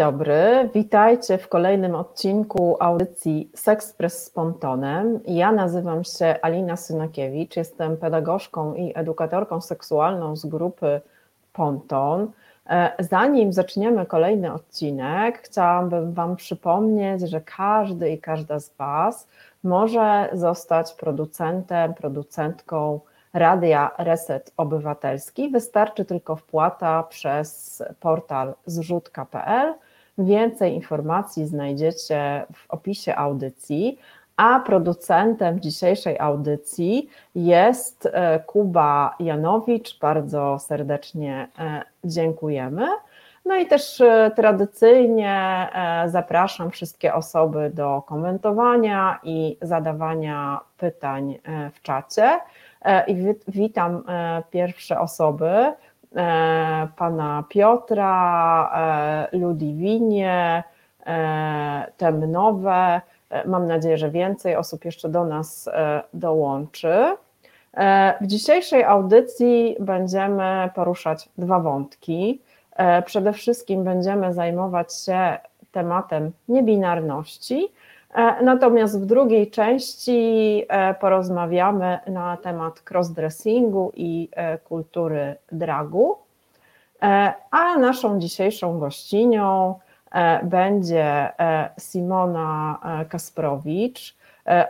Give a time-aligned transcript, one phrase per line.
[0.00, 5.20] Dobry, witajcie w kolejnym odcinku audycji Sekspres z Pontonem.
[5.26, 11.00] Ja nazywam się Alina Synakiewicz, jestem pedagogzką i edukatorką seksualną z grupy
[11.52, 12.30] Ponton.
[12.66, 19.28] E, zanim zaczniemy kolejny odcinek, chciałabym Wam przypomnieć, że każdy i każda z Was
[19.62, 23.00] może zostać producentem, producentką
[23.32, 25.50] Radia Reset Obywatelski.
[25.50, 29.74] Wystarczy tylko wpłata przez portal zrzutka.pl.
[30.20, 33.98] Więcej informacji znajdziecie w opisie audycji,
[34.40, 39.98] a producentem dzisiejszej audycji jest e, Kuba Janowicz.
[39.98, 42.86] Bardzo serdecznie e, dziękujemy.
[43.44, 45.68] No i też e, tradycyjnie
[46.06, 51.38] zapraszam wszystkie osoby do komentowania i zadawania pytań
[51.72, 52.40] w czacie.
[53.06, 53.16] I
[53.48, 54.02] witam
[54.50, 55.72] pierwsze osoby,
[56.96, 60.62] pana Piotra, Ludwinie,
[61.96, 63.00] Temnowe.
[63.46, 65.70] Mam nadzieję, że więcej osób jeszcze do nas
[66.14, 67.16] dołączy.
[68.20, 72.40] W dzisiejszej audycji będziemy poruszać dwa wątki.
[73.04, 75.38] Przede wszystkim będziemy zajmować się
[75.72, 77.89] tematem niebinarności, E,
[78.42, 86.16] natomiast w drugiej części e, porozmawiamy na temat crossdressingu i e, kultury dragu.
[87.50, 89.74] A naszą dzisiejszą gościnią
[90.42, 91.32] będzie
[91.78, 92.78] Simona
[93.08, 94.16] Kasprowicz,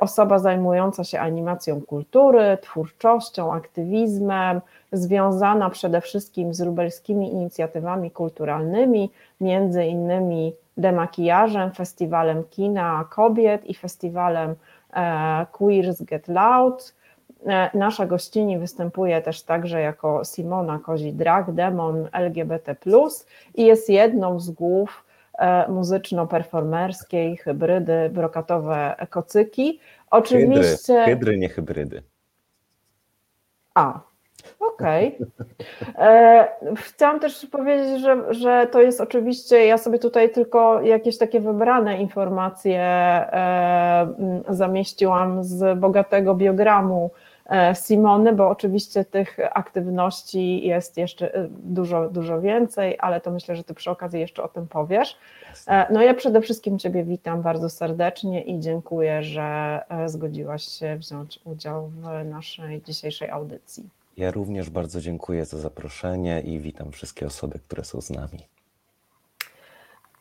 [0.00, 4.60] osoba zajmująca się animacją kultury, twórczością, aktywizmem,
[4.92, 14.54] związana przede wszystkim z lubelskimi inicjatywami kulturalnymi, między innymi demakijażem, festiwalem kina kobiet i festiwalem
[14.92, 16.94] e, Queers Get Loud.
[17.46, 22.76] E, nasza gościni występuje też także jako Simona Kozi Drag, demon LGBT+,
[23.54, 25.04] i jest jedną z głów
[25.38, 29.80] e, muzyczno-performerskiej hybrydy brokatowe kocyki.
[30.10, 31.04] Oczywiście.
[31.04, 32.02] Hydry, hydry nie hybrydy.
[33.74, 34.00] A,
[34.60, 35.18] Okej.
[35.18, 36.08] Okay.
[36.08, 41.40] E, chciałam też powiedzieć, że, że to jest oczywiście, ja sobie tutaj tylko jakieś takie
[41.40, 44.08] wybrane informacje e,
[44.48, 47.10] zamieściłam z bogatego biogramu
[47.46, 53.64] e, Simony, bo oczywiście tych aktywności jest jeszcze dużo, dużo więcej, ale to myślę, że
[53.64, 55.18] ty przy okazji jeszcze o tym powiesz.
[55.90, 61.86] No ja przede wszystkim Ciebie witam bardzo serdecznie i dziękuję, że zgodziłaś się wziąć udział
[61.86, 63.99] w naszej dzisiejszej audycji.
[64.20, 68.48] Ja również bardzo dziękuję za zaproszenie i witam wszystkie osoby, które są z nami.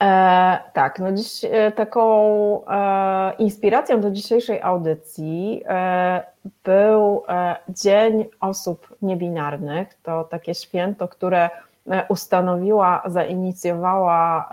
[0.03, 6.23] E, tak, no dziś e, taką e, inspiracją do dzisiejszej audycji e,
[6.63, 9.97] był e, Dzień Osób Niebinarnych.
[10.03, 11.49] To takie święto, które
[11.89, 14.49] e, ustanowiła, zainicjowała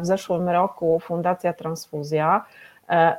[0.00, 2.44] w zeszłym roku Fundacja Transfuzja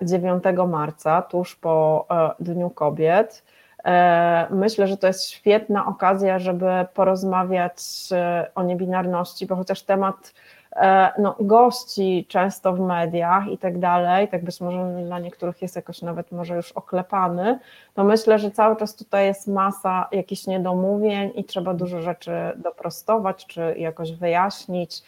[0.01, 2.05] 9 marca, tuż po
[2.39, 3.43] Dniu Kobiet.
[3.85, 7.79] E, myślę, że to jest świetna okazja, żeby porozmawiać
[8.11, 10.33] e, o niebinarności, bo chociaż temat
[10.75, 15.75] e, no, gości często w mediach i tak dalej, tak być może dla niektórych jest
[15.75, 17.59] jakoś nawet może już oklepany,
[17.93, 23.45] to myślę, że cały czas tutaj jest masa jakichś niedomówień i trzeba dużo rzeczy doprostować
[23.45, 25.03] czy jakoś wyjaśnić.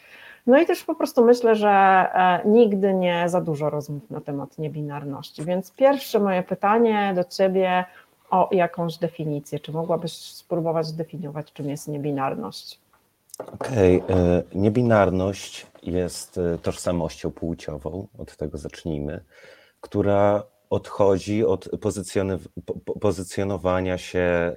[0.48, 2.06] No i też po prostu myślę, że
[2.46, 5.46] nigdy nie za dużo rozmów na temat niebinarności.
[5.46, 7.86] Więc pierwsze moje pytanie do Ciebie,
[8.30, 9.60] o jakąś definicję.
[9.60, 12.80] Czy mogłabyś spróbować zdefiniować, czym jest niebinarność?
[13.54, 14.16] Okej, okay.
[14.16, 19.24] E, niebinarność jest e, tożsamością płciową, od tego zacznijmy,
[19.82, 21.70] która odchodzi od
[23.02, 24.56] pozycjonowania się e,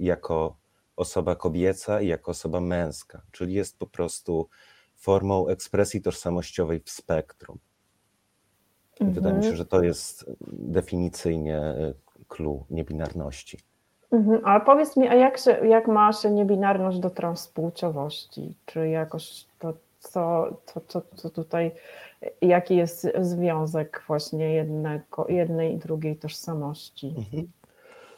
[0.00, 0.56] jako
[0.96, 4.48] osoba kobieca i jako osoba męska, czyli jest po prostu
[4.96, 7.58] formą ekspresji tożsamościowej w spektrum.
[9.00, 9.56] Wydaje mi się, mhm.
[9.56, 11.74] że to jest definicyjnie
[12.30, 13.58] clue niebinarności.
[14.12, 18.54] Mhm, ale powiedz mi, a jak, się, jak ma się niebinarność do transpłciowości?
[18.66, 21.70] Czy jakoś to, co, to, to, to tutaj,
[22.42, 27.14] jaki jest związek właśnie jednego, jednej i drugiej tożsamości?
[27.18, 27.48] Mhm.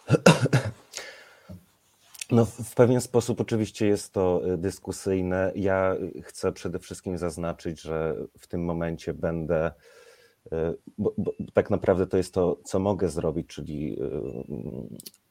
[2.33, 5.53] No, w pewien sposób oczywiście jest to y, dyskusyjne.
[5.55, 9.71] Ja chcę przede wszystkim zaznaczyć, że w tym momencie będę
[10.99, 14.07] bo, bo, tak naprawdę to jest to, co mogę zrobić, czyli e,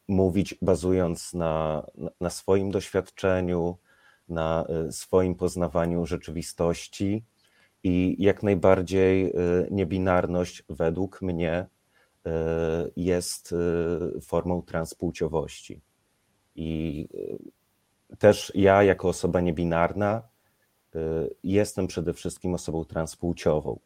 [0.07, 1.85] mówić bazując na,
[2.21, 3.77] na swoim doświadczeniu,
[4.29, 7.23] na e, swoim poznawaniu rzeczywistości
[7.83, 9.33] i jak najbardziej
[9.71, 11.65] niebinarność według mnie
[12.95, 13.55] jest
[14.21, 15.81] formą transpłciowości.
[16.55, 17.07] I
[18.19, 20.21] też ja, jako osoba niebinarna,
[21.43, 23.79] jestem przede wszystkim osobą transpłciową.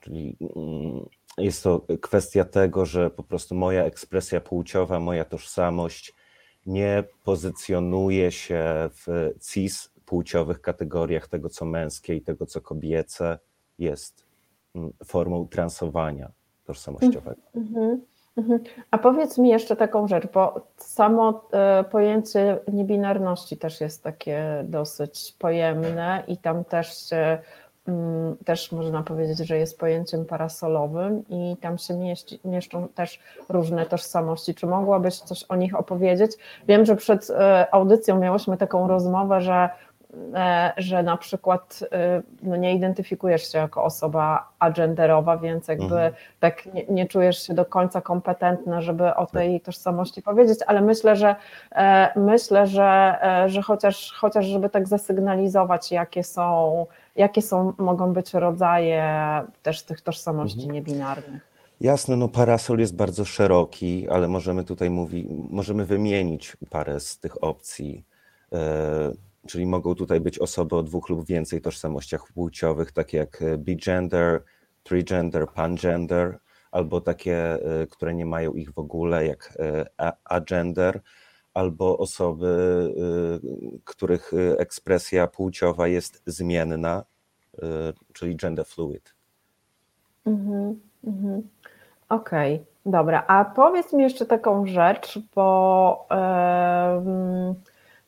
[0.00, 1.06] Czyli mm,
[1.38, 6.14] jest to kwestia tego, że po prostu moja ekspresja płciowa, moja tożsamość
[6.66, 13.38] nie pozycjonuje się w cis płciowych kategoriach tego, co męskie i tego, co kobiece,
[13.78, 14.26] jest
[14.74, 16.30] mm, formą transowania
[16.64, 17.42] tożsamościowego.
[17.54, 17.96] Mm -hmm.
[18.90, 25.34] A powiedz mi jeszcze taką rzecz, bo samo e, pojęcie niebinarności też jest takie dosyć
[25.38, 27.38] pojemne i tam też się
[28.44, 34.54] też można powiedzieć, że jest pojęciem parasolowym i tam się mieści, mieszczą też różne tożsamości.
[34.54, 36.32] Czy mogłabyś coś o nich opowiedzieć?
[36.68, 39.68] Wiem, że przed e, audycją miałyśmy taką rozmowę, że
[40.34, 46.12] e, że na przykład e, no nie identyfikujesz się jako osoba agenderowa, więc jakby mhm.
[46.40, 51.16] tak nie, nie, czujesz się do końca kompetentna, żeby o tej tożsamości powiedzieć, ale myślę,
[51.16, 51.36] że
[52.16, 59.04] myślę, że, że chociaż, chociaż żeby tak zasygnalizować, jakie są jakie są, mogą być rodzaje
[59.62, 60.74] też tych tożsamości mhm.
[60.74, 61.50] niebinarnych?
[61.80, 67.44] Jasne, no parasol jest bardzo szeroki, ale możemy tutaj mówić, możemy wymienić parę z tych
[67.44, 68.04] opcji.
[68.52, 69.12] E,
[69.46, 74.42] czyli mogą tutaj być osoby o dwóch lub więcej tożsamościach płciowych, takie jak bigender,
[74.82, 76.38] trigender, pangender,
[76.70, 77.36] albo takie,
[77.82, 79.86] e, które nie mają ich w ogóle, jak e,
[80.24, 81.00] agender
[81.60, 82.46] albo osoby,
[83.44, 87.04] y, których y, ekspresja płciowa jest zmienna,
[87.54, 87.58] y,
[88.12, 89.14] czyli gender fluid.
[90.26, 91.42] Mhm, mhm.
[92.08, 93.24] Okej, okay, dobra.
[93.26, 96.06] A powiedz mi jeszcze taką rzecz, bo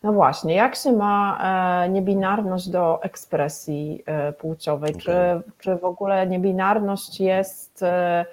[0.02, 1.38] no właśnie, jak się ma
[1.84, 4.90] e, niebinarność do ekspresji e, płciowej?
[4.90, 5.02] Okay.
[5.02, 8.24] Czy, czy w ogóle niebinarność jest e,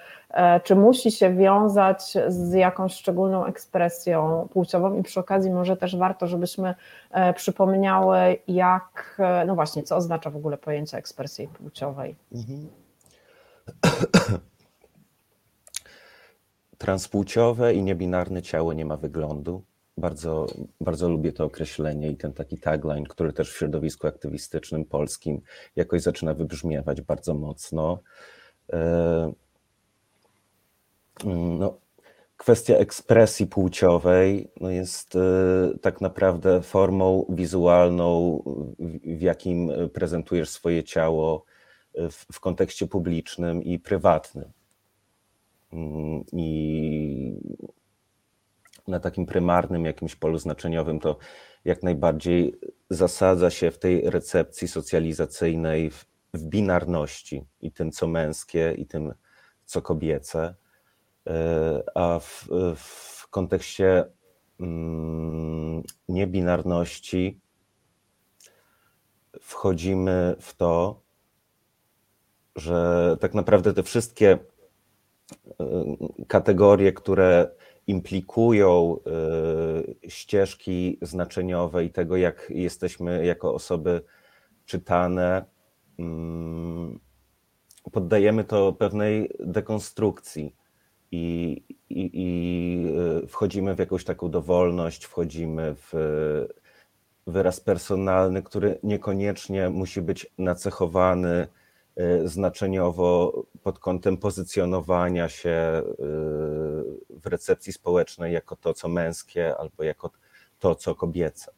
[0.64, 6.28] czy musi się wiązać z jakąś szczególną ekspresją płciową i przy okazji może też warto,
[6.28, 6.76] żebyśmy
[7.12, 8.18] e, przypomniały,
[8.48, 12.16] jak, e, no właśnie, co oznacza w ogóle pojęcie ekspresji płciowej.
[12.32, 12.70] Mhm.
[16.78, 19.64] Transpłciowe i niebinarne ciało nie ma wyglądu.
[19.98, 20.48] Bardzo,
[20.82, 25.42] bardzo lubię to określenie i ten taki tagline, który też w środowisku aktywistycznym polskim
[25.76, 28.00] jakoś zaczyna wybrzmiewać bardzo mocno.
[31.26, 31.80] No,
[32.38, 35.20] kwestia ekspresji płciowej no jest e,
[35.82, 38.44] tak naprawdę formą wizualną,
[39.04, 41.46] w jakim prezentujesz swoje ciało
[41.96, 44.52] w, w kontekście publicznym i prywatnym.
[45.74, 47.34] Mm, I
[48.88, 51.18] na takim prymarnym jakimś polu znaczeniowym to
[51.66, 52.56] jak najbardziej
[52.90, 59.14] zasadza się w tej recepcji socjalizacyjnej w, w binarności i tym, co męskie, i tym,
[59.66, 60.56] co kobiece
[61.96, 64.06] a w, w kontekście
[64.60, 67.40] mm, niebinarności
[69.42, 71.02] wchodzimy w to,
[72.56, 74.38] że tak naprawdę te wszystkie e,
[76.28, 77.50] kategorie, które
[77.88, 78.98] implikują
[80.04, 84.02] e, ścieżki znaczeniowe i tego, jak jesteśmy jako osoby
[84.66, 85.46] czytane,
[86.00, 87.00] mm,
[87.92, 90.59] poddajemy to pewnej dekonstrukcji
[91.12, 92.86] i, i, i
[93.24, 95.94] e, wchodzimy w jakąś taką dowolność, wchodzimy w
[97.28, 101.48] wyraz personalny, który niekoniecznie musi być nacechowany
[101.96, 105.84] e, znaczeniowo pod kątem pozycjonowania się e,
[107.10, 110.12] w recepcji społecznej jako to, co męskie, albo jako
[110.60, 111.52] to, co kobiece.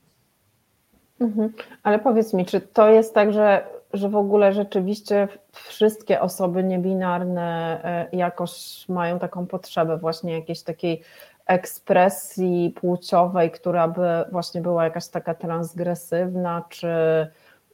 [1.20, 1.54] Mhm.
[1.84, 7.80] Ale powiedz mi, czy to jest tak, że że w ogóle rzeczywiście wszystkie osoby niebinarne
[7.84, 11.02] e, jakoś mają taką potrzebę właśnie jakiejś takiej
[11.48, 16.88] ekspresji płciowej, która by właśnie była jakaś taka transgresywna, czy,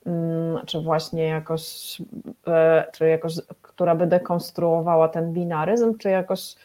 [0.06, 1.98] mm, czy właśnie jakoś,
[2.48, 6.56] e, czy jakoś, która by dekonstruowała ten binaryzm, czy jakoś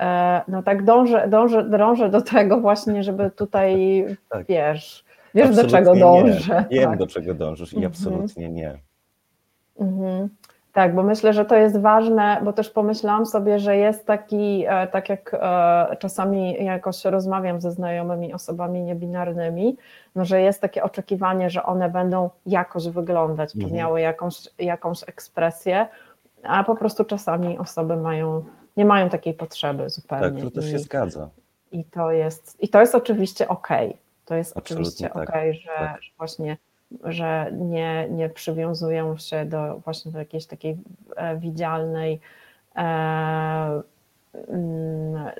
[0.00, 4.46] e, no tak dążę, dążę, dążę do tego właśnie, żeby tutaj, tak.
[4.46, 6.64] wiesz, wiesz absolutnie do czego dążę.
[6.70, 6.78] Nie.
[6.78, 6.98] Wiem, tak.
[6.98, 7.92] do czego dążysz i mhm.
[7.92, 8.78] absolutnie nie.
[9.80, 10.28] Mhm.
[10.76, 14.86] Tak, bo myślę, że to jest ważne, bo też pomyślałam sobie, że jest taki, e,
[14.86, 19.76] tak jak e, czasami jakoś rozmawiam ze znajomymi osobami niebinarnymi,
[20.14, 23.74] no, że jest takie oczekiwanie, że one będą jakoś wyglądać, czy mhm.
[23.74, 25.86] miały jakąś, jakąś ekspresję,
[26.42, 28.44] a po prostu czasami osoby mają,
[28.76, 30.42] nie mają takiej potrzeby zupełnie.
[30.42, 31.28] Tak, to też się zgadza.
[31.72, 33.88] I to jest, i to jest oczywiście okej.
[33.88, 33.98] Okay.
[34.24, 35.28] To jest Absolutnie oczywiście tak.
[35.28, 36.02] okej, okay, że, tak.
[36.02, 36.56] że właśnie
[37.04, 40.76] że nie, nie przywiązują się do właśnie do jakiejś takiej
[41.16, 42.20] e, widzialnej,
[42.76, 43.82] e,
[44.48, 45.30] mm,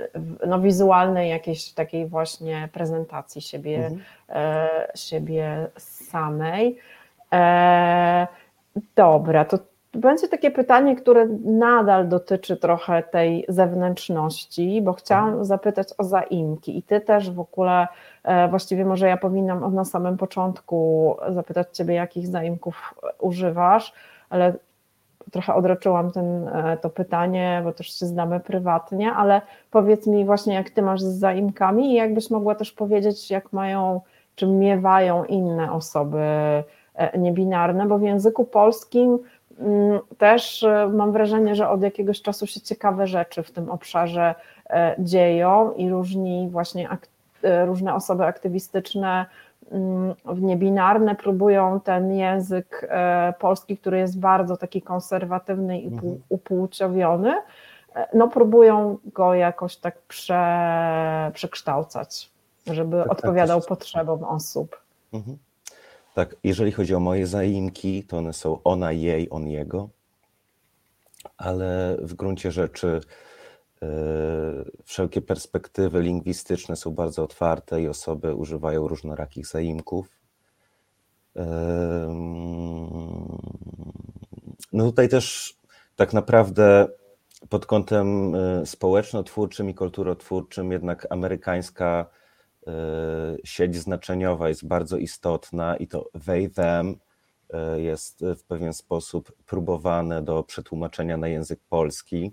[0.47, 4.03] no wizualnej jakiejś takiej właśnie prezentacji siebie, mhm.
[4.29, 6.79] E, siebie samej.
[8.97, 9.59] Dobra, to
[9.97, 15.45] będzie takie pytanie, które nadal dotyczy trochę tej zewnętrzności, bo chciałam mhm.
[15.45, 17.89] zapytać o zaimki i ty też w ogóle,
[18.25, 23.93] e, właściwie może ja powinnam na samym początku zapytać ciebie, jakich zaimków używasz,
[24.31, 24.55] ale
[25.33, 30.55] trochę odroczyłam ten, e, to pytanie, bo też się znamy prywatnie, ale powiedz mi właśnie,
[30.55, 34.01] jak ty masz z zaimkami i jakbyś mogła też powiedzieć, jak mają,
[34.35, 36.19] czy miewają inne osoby
[36.95, 39.19] e, niebinarne, bo w języku polskim
[40.19, 44.35] też e, mam wrażenie, że od jakiegoś czasu się ciekawe rzeczy w tym obszarze
[44.99, 46.89] dzieją i różni właśnie
[47.43, 49.27] różne osoby aktywistyczne
[49.71, 56.21] Mm, niebinarne próbują ten język e, polski, który jest bardzo taki konserwatywny i mhm.
[56.29, 57.43] upłciowiony,
[57.95, 62.31] e, no próbują go jakoś tak prze, przekształcać,
[62.67, 64.81] żeby tak odpowiadał tak, potrzebom osób.
[65.13, 65.39] Mhm.
[66.17, 69.89] Tak, jeżeli chodzi o moje zaimki, to one są ona, jej, on, jego,
[71.37, 73.01] ale w gruncie rzeczy
[73.83, 73.89] E,
[74.85, 80.21] wszelkie perspektywy lingwistyczne są bardzo otwarte i osoby używają różnorakich zaimków.
[84.73, 85.57] No tutaj też
[85.97, 86.89] tak naprawdę
[87.49, 92.07] pod kątem e, społeczno-twórczym i kulturotwórczym jednak amerykańska
[93.45, 96.97] sieć znaczeniowa jest bardzo istotna i to they, them
[97.77, 102.33] jest w pewien sposób próbowane do przetłumaczenia na język polski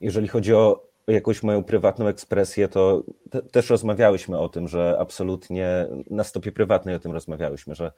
[0.00, 5.86] jeżeli chodzi o jakąś moją prywatną ekspresję, to te, też rozmawiałyśmy o tym, że absolutnie
[6.10, 7.92] na stopie prywatnej o tym rozmawiałyśmy, że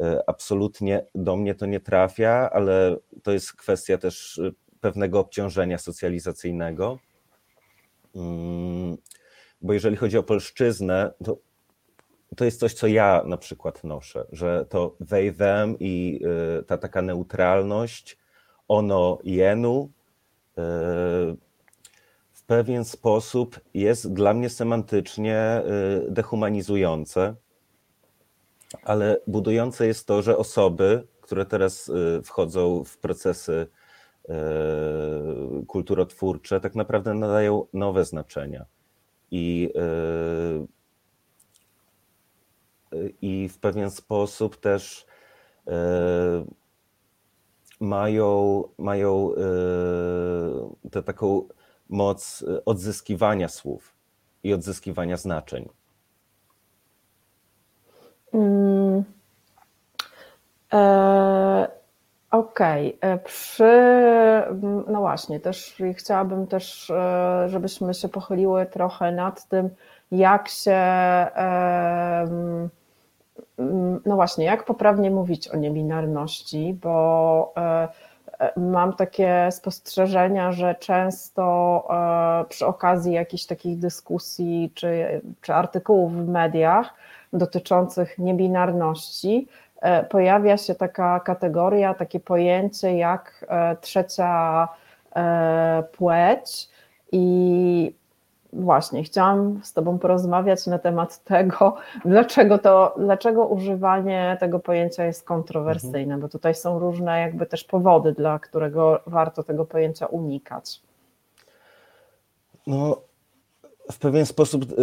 [0.00, 5.78] e, absolutnie do mnie to nie trafia, ale to jest kwestia też e, pewnego obciążenia
[5.78, 6.98] socjalizacyjnego.
[9.62, 11.38] Bo jeżeli chodzi o polszczyznę, to,
[12.36, 16.20] to jest coś, co ja na przykład noszę, że to they, them i
[16.58, 18.18] e, ta taka neutralność,
[18.68, 19.90] ono, jenu,
[22.32, 25.62] w pewien sposób jest dla mnie semantycznie
[26.06, 27.34] y, dehumanizujące,
[28.82, 33.66] ale budujące jest to, że osoby, które teraz y, wchodzą w procesy
[34.24, 38.66] y, kulturotwórcze, tak naprawdę nadają nowe znaczenia.
[39.30, 39.70] I,
[43.22, 45.06] i w pewien sposób też
[47.80, 51.48] mają, mają e, tę taką
[51.88, 53.94] moc e, odzyskiwania słów
[54.42, 55.68] i odzyskiwania znaczeń.
[58.32, 59.04] Mm.
[60.72, 61.79] E,
[62.30, 63.18] Okej, okay.
[63.18, 63.72] przy,
[64.86, 66.92] no właśnie, też chciałabym też,
[67.46, 69.70] żebyśmy się pochyliły trochę nad tym,
[70.10, 70.80] jak się
[73.60, 77.88] Mm, no właśnie, jak poprawnie mówić o niebinarności, bo e,
[78.38, 86.12] e, mam takie spostrzeżenia, że często e, przy okazji jakichś takich dyskusji czy, czy artykułów
[86.12, 86.94] w mediach
[87.32, 89.48] dotyczących niebinarności
[90.10, 93.46] pojawia się taka kategoria, takie pojęcie jak
[93.80, 94.68] trzecia
[95.92, 96.68] płeć
[97.12, 97.94] i
[98.52, 105.24] właśnie, chciałam z Tobą porozmawiać na temat tego, dlaczego, to, dlaczego używanie tego pojęcia jest
[105.24, 106.20] kontrowersyjne, mhm.
[106.20, 110.80] bo tutaj są różne jakby też powody, dla którego warto tego pojęcia unikać.
[112.66, 112.96] No,
[113.92, 114.74] w pewien sposób, y,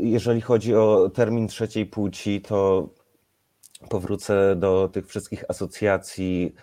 [0.00, 2.88] jeżeli chodzi o termin trzeciej płci, to
[3.88, 6.54] powrócę do tych wszystkich asocjacji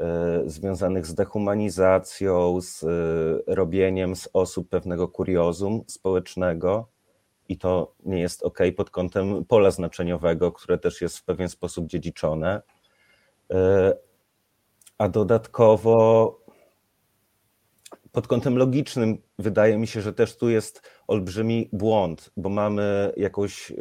[0.00, 6.88] E, związanych z dehumanizacją, z e, robieniem z osób pewnego kuriozum społecznego.
[7.48, 11.86] I to nie jest ok pod kątem pola znaczeniowego, które też jest w pewien sposób
[11.86, 12.62] dziedziczone.
[13.50, 13.96] E,
[14.98, 16.38] a dodatkowo
[18.12, 23.72] pod kątem logicznym wydaje mi się, że też tu jest olbrzymi błąd, bo mamy jakąś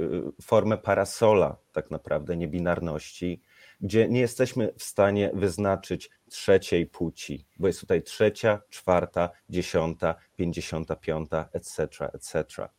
[0.41, 3.41] formę parasola, tak naprawdę, niebinarności,
[3.81, 10.95] gdzie nie jesteśmy w stanie wyznaczyć trzeciej płci, bo jest tutaj trzecia, czwarta, dziesiąta, pięćdziesiąta
[10.95, 12.69] piąta, etc., etc.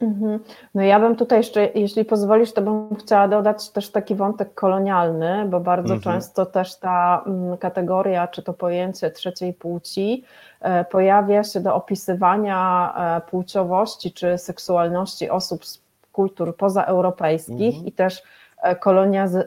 [0.00, 0.40] Mhm.
[0.74, 5.46] No ja bym tutaj jeszcze, jeśli pozwolisz, to bym chciała dodać też taki wątek kolonialny,
[5.48, 6.00] bo bardzo mhm.
[6.00, 10.24] często też ta mm, kategoria, czy to pojęcie trzeciej płci
[10.60, 17.86] e, pojawia się do opisywania e, płciowości czy seksualności osób z kultur pozaeuropejskich mhm.
[17.86, 18.22] i też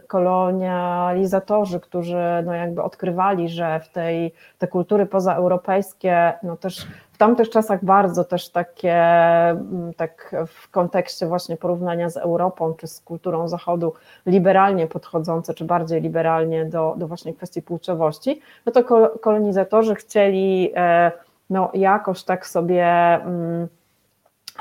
[0.07, 7.49] kolonializatorzy, którzy no jakby odkrywali, że w tej te kultury pozaeuropejskie, no też w tamtych
[7.49, 13.47] czasach bardzo też takie, mm, tak w kontekście właśnie porównania z Europą czy z kulturą
[13.47, 13.93] Zachodu,
[14.25, 21.11] liberalnie podchodzące, czy bardziej liberalnie do, do właśnie kwestii płciowości, no to kolonizatorzy chcieli e,
[21.49, 23.67] no jakoś tak sobie mm,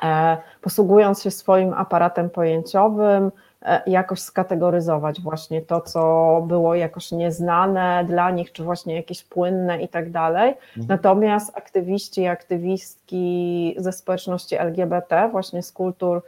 [0.02, 3.51] e, posługując się swoim aparatem pojęciowym, E,
[3.86, 9.88] jakoś skategoryzować właśnie to, co było jakoś nieznane dla nich, czy właśnie jakieś płynne i
[9.88, 10.48] tak dalej.
[10.50, 10.86] Mhm.
[10.88, 16.22] Natomiast aktywiści i aktywistki ze społeczności LGBT, właśnie z kultur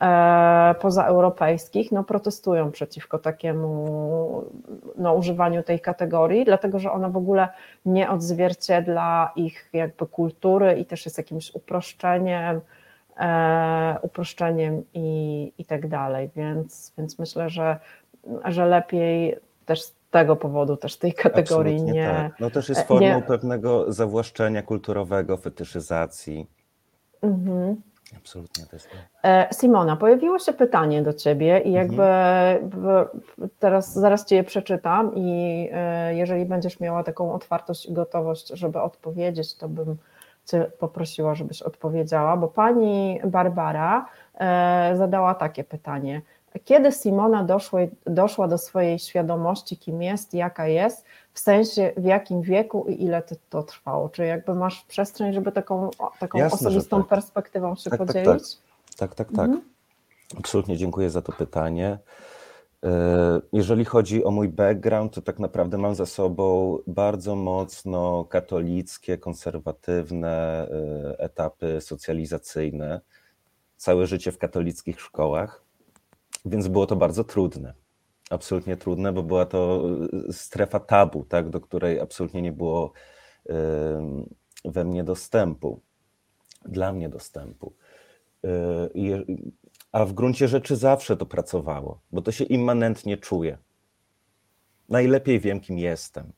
[0.00, 4.44] e, pozaeuropejskich, no protestują przeciwko takiemu
[4.96, 7.48] no, używaniu tej kategorii, dlatego że ona w ogóle
[7.86, 12.79] nie odzwierciedla ich jakby kultury i też jest jakimś uproszczeniem, e,
[14.02, 17.78] uproszczeniem i, i tak dalej, więc, więc myślę, że,
[18.44, 22.08] że lepiej też z tego powodu też tej kategorii Absolutnie nie...
[22.08, 22.40] Tak.
[22.40, 26.46] No też jest formą nie, pewnego zawłaszczenia kulturowego, fetyszyzacji.
[27.22, 27.76] Mhm.
[28.16, 28.88] Absolutnie to jest.
[29.24, 33.08] E, Simona, pojawiło się pytanie do ciebie i jakby mhm.
[33.58, 38.80] teraz zaraz ci je przeczytam i e, jeżeli będziesz miała taką otwartość i gotowość, żeby
[38.80, 39.96] odpowiedzieć, to bym
[40.50, 46.22] Cię poprosiła, żebyś odpowiedziała, bo pani Barbara e, zadała takie pytanie.
[46.64, 52.42] Kiedy Simona doszła, doszła do swojej świadomości, kim jest, jaka jest, w sensie w jakim
[52.42, 54.08] wieku i ile to trwało?
[54.08, 57.08] Czy jakby masz przestrzeń, żeby taką, taką Jasne, osobistą tak.
[57.08, 58.56] perspektywą się tak, tak podzielić?
[58.98, 59.36] Tak, tak, tak.
[59.36, 59.46] tak.
[59.46, 59.60] Mhm.
[60.38, 61.98] Absolutnie dziękuję za to pytanie.
[62.84, 69.18] E, jeżeli chodzi o mój background, to tak naprawdę mam za sobą bardzo mocno katolickie,
[69.18, 73.00] konserwatywne e, etapy socjalizacyjne,
[73.76, 75.64] całe życie w katolickich szkołach,
[76.44, 77.74] więc było to bardzo trudne.
[78.30, 79.84] Absolutnie trudne, bo była to
[80.28, 82.92] e, strefa tabu, tak, do której absolutnie nie było
[84.64, 85.80] we mnie dostępu,
[86.64, 87.72] dla mnie dostępu
[89.92, 93.58] a w gruncie rzeczy zawsze to pracowało, bo to się immanentnie czuje.
[94.88, 96.32] Najlepiej wiem, kim jestem.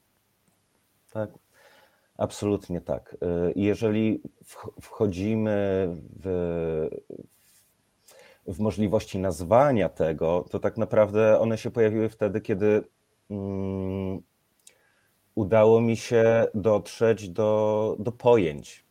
[1.13, 1.31] Tak?
[2.17, 3.15] Absolutnie tak.
[3.15, 4.23] Y, jeżeli
[4.81, 5.89] wchodzimy
[6.23, 6.89] w,
[8.47, 12.85] w możliwości nazwania tego, to tak naprawdę one się pojawiły wtedy, kiedy
[13.29, 14.23] um,
[15.35, 18.82] udało mi się dotrzeć do, do pojęć,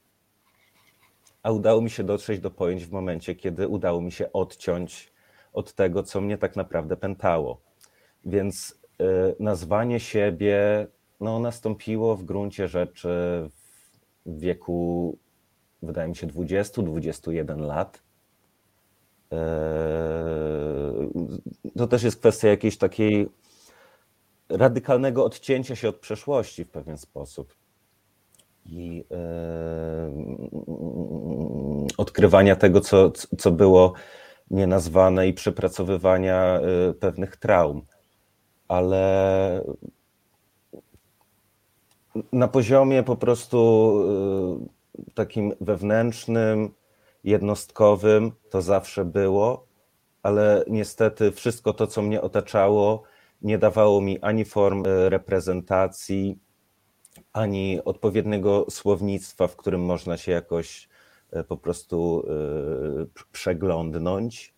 [1.43, 5.13] a udało mi się dotrzeć do pojęć w momencie, kiedy udało mi się odciąć
[5.53, 7.61] od tego, co mnie tak naprawdę pętało.
[8.25, 10.87] Więc y, nazwanie siebie
[11.19, 13.09] no, nastąpiło w gruncie rzeczy
[14.25, 15.17] w wieku,
[15.81, 18.03] wydaje mi się, 20-21 lat.
[19.33, 19.37] Y,
[21.77, 23.29] to też jest kwestia jakiejś takiej
[24.49, 27.60] radykalnego odcięcia się od przeszłości w pewien sposób
[28.65, 29.03] i
[31.97, 33.93] odkrywania tego, co, co było
[34.51, 37.85] nienazwane i przepracowywania e, pewnych traum.
[38.67, 39.63] Ale
[42.31, 43.93] na poziomie po prostu
[44.99, 46.73] e, takim wewnętrznym,
[47.23, 49.67] jednostkowym to zawsze było,
[50.23, 53.03] ale niestety wszystko to, co mnie otaczało,
[53.41, 56.39] nie dawało mi ani form e, reprezentacji,
[57.33, 60.89] ani odpowiedniego słownictwa, w którym można się jakoś
[61.31, 64.53] e, po prostu e, przeglądnąć.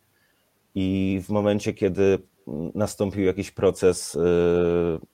[0.76, 2.20] I w momencie, kiedy
[2.76, 4.20] nastąpił jakiś proces e,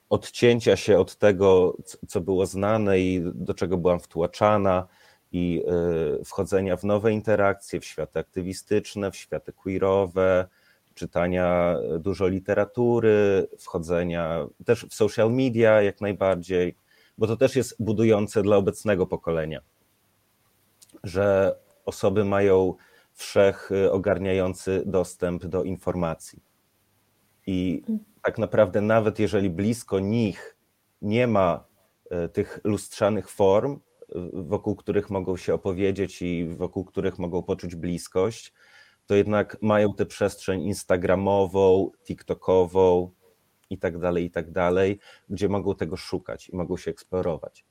[0.10, 4.88] odcięcia się od tego, co było znane i do czego byłam wtłaczana,
[5.32, 5.64] i
[6.26, 10.48] wchodzenia w nowe interakcje, w światy aktywistyczne, w światy queerowe,
[10.94, 16.76] czytania dużo literatury, wchodzenia też w social media jak najbardziej
[17.20, 19.62] bo to też jest budujące dla obecnego pokolenia,
[21.04, 21.56] że
[21.86, 22.74] osoby mają
[23.14, 26.44] wszech ogarniający dostęp do informacji.
[27.48, 27.84] I
[28.24, 30.58] tak naprawdę, nawet jeżeli blisko nich
[31.02, 31.66] nie ma
[32.10, 33.80] e, tych lustrzanych form, e,
[34.34, 38.54] wokół których mogą się opowiedzieć i wokół których mogą poczuć bliskość,
[39.06, 43.12] to jednak mają tę przestrzeń instagramową, tiktokową,
[43.70, 47.66] i tak dalej, i tak dalej, gdzie mogą tego szukać i mogą się eksplorować.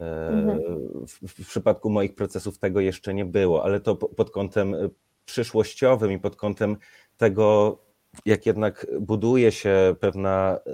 [0.00, 0.60] E, mhm.
[1.06, 4.88] W, w, przypadku moich procesów tego jeszcze nie było, ale to pod kątem e,
[5.24, 6.76] przyszłościowym i pod kątem
[7.16, 7.78] tego,
[8.26, 10.72] jak jednak buduje się pewna e,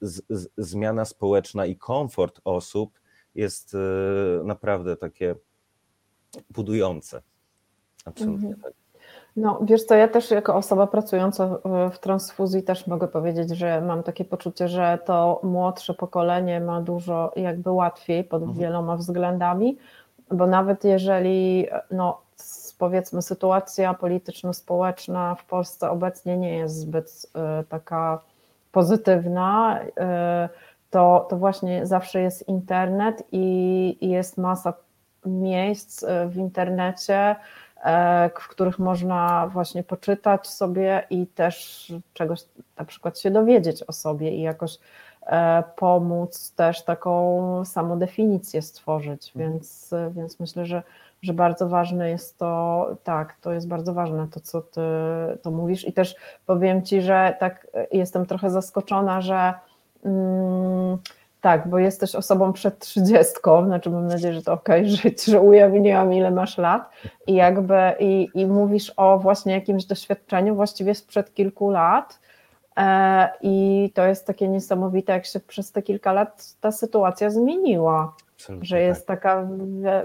[0.00, 3.00] z, z, zmiana społeczna i komfort osób,
[3.34, 3.76] jest
[4.44, 5.34] naprawdę takie
[6.50, 7.22] budujące.
[8.04, 8.62] Absolutnie mhm.
[8.62, 8.72] tak.
[9.36, 11.58] No, wiesz co, ja też jako osoba pracująca
[11.92, 17.32] w transfuzji też mogę powiedzieć, że mam takie poczucie, że to młodsze pokolenie ma dużo
[17.36, 18.60] jakby łatwiej pod mhm.
[18.60, 19.78] wieloma względami,
[20.30, 22.20] bo nawet jeżeli no,
[22.78, 27.26] powiedzmy sytuacja polityczno-społeczna w Polsce obecnie nie jest zbyt
[27.60, 28.20] y, taka
[28.72, 29.88] pozytywna, y,
[30.90, 34.72] to, to właśnie zawsze jest internet i, i jest masa
[35.26, 37.36] miejsc y, w internecie,
[38.40, 42.40] w których można właśnie poczytać sobie i też czegoś
[42.78, 44.78] na przykład się dowiedzieć o sobie i jakoś
[45.76, 49.52] pomóc też taką samodefinicję stworzyć, mhm.
[49.52, 50.82] więc, więc myślę, że
[51.22, 54.80] że bardzo ważne jest to, tak, to jest bardzo ważne to, co ty
[55.42, 59.54] to mówisz i też powiem ci, że tak jestem trochę zaskoczona, że
[60.04, 60.98] mm,
[61.40, 66.12] tak, bo jesteś osobą przed trzydziestką, znaczy mam nadzieję, że to ok, że, że ujawniłam
[66.12, 66.90] ile masz lat
[67.26, 72.20] i jakby i, i mówisz o właśnie jakimś doświadczeniu właściwie sprzed kilku lat
[72.76, 78.14] e, i to jest takie niesamowite, jak się przez te kilka lat ta sytuacja zmieniła.
[78.38, 79.22] Absolutnie że jest tak.
[79.22, 79.48] taka,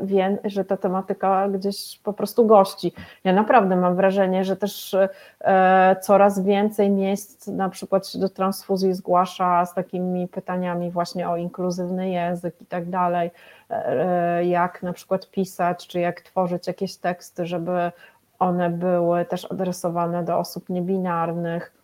[0.02, 2.94] wie, że ta tematyka gdzieś po prostu gości.
[3.24, 4.96] Ja naprawdę mam wrażenie, że też
[5.42, 11.38] e, coraz więcej miejsc na przykład się do transfuzji zgłasza z takimi pytaniami właśnie o
[11.38, 13.32] inkluzywny język i tak dalej,
[13.70, 17.92] e, jak na przykład pisać, czy jak tworzyć jakieś teksty, żeby
[18.40, 21.83] one były też adresowane do osób niebinarnych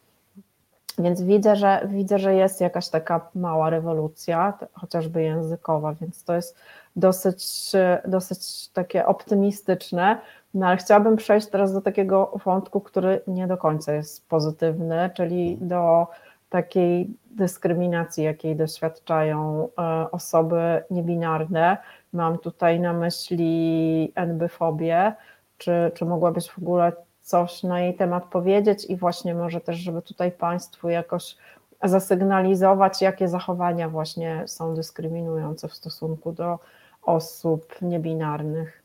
[0.99, 6.57] więc widzę, że widzę, że jest jakaś taka mała rewolucja, chociażby językowa, więc to jest
[6.95, 7.71] dosyć,
[8.07, 10.17] dosyć takie optymistyczne.
[10.53, 15.57] No ale chciałabym przejść teraz do takiego wątku, który nie do końca jest pozytywny, czyli
[15.61, 16.07] do
[16.49, 21.77] takiej dyskryminacji, jakiej doświadczają e, osoby niebinarne.
[22.13, 25.13] Mam tutaj na myśli NB-fobię.
[25.57, 26.91] Czy, czy mogłabyś w ogóle
[27.29, 31.37] coś na jej temat powiedzieć i właśnie może też, żeby tutaj Państwu jakoś
[31.83, 36.59] zasygnalizować, jakie zachowania właśnie są dyskryminujące w stosunku do
[37.01, 38.83] osób niebinarnych.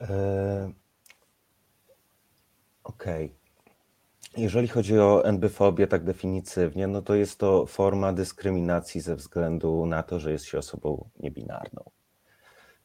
[0.00, 0.70] E,
[2.84, 3.24] Okej.
[3.24, 3.38] Okay.
[4.36, 10.02] Jeżeli chodzi o NB-fobię tak definitywnie, no to jest to forma dyskryminacji ze względu na
[10.02, 11.90] to, że jest się osobą niebinarną.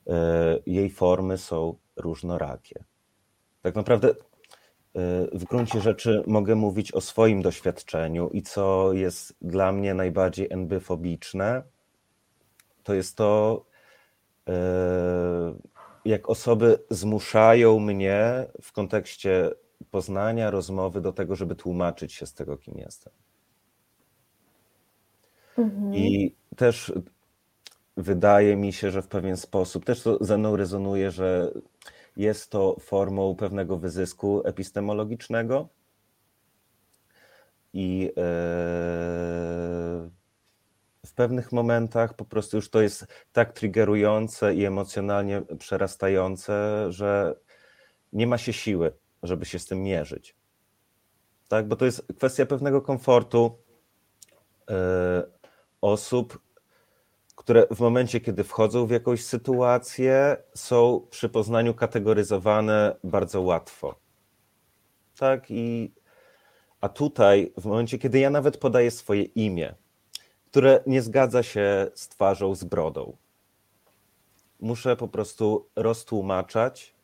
[0.07, 0.13] E,
[0.65, 2.83] jej formy są różnorakie
[3.63, 4.15] tak naprawdę y,
[5.33, 11.63] w gruncie rzeczy mogę mówić o swoim doświadczeniu i co jest dla mnie najbardziej enbyfobiczne,
[12.83, 13.65] to jest to,
[14.49, 14.51] y,
[16.05, 19.51] jak osoby zmuszają mnie w kontekście
[19.91, 23.13] poznania, rozmowy do tego, żeby tłumaczyć się z tego, kim jestem.
[25.57, 25.95] Mhm.
[25.95, 26.93] I też
[27.97, 31.51] wydaje mi się, że w pewien sposób, też to ze mną rezonuje, że
[32.17, 35.69] jest to formą pewnego wyzysku epistemologicznego
[37.73, 38.23] i e,
[41.05, 47.35] w pewnych momentach po prostu już to jest tak triggerujące i emocjonalnie przerastające, że
[48.13, 50.35] nie ma się siły, żeby się z tym mierzyć.
[51.47, 53.57] Tak, bo to jest kwestia pewnego komfortu
[54.69, 55.23] e,
[55.81, 56.42] osób,
[57.35, 63.95] które w momencie, kiedy wchodzą w jakąś sytuację, są przy poznaniu kategoryzowane bardzo łatwo.
[65.17, 65.91] Tak, i
[66.81, 69.75] a tutaj, w momencie, kiedy ja nawet podaję swoje imię,
[70.45, 73.17] które nie zgadza się z twarzą, z brodą,
[74.59, 76.95] muszę po prostu roztłumaczać,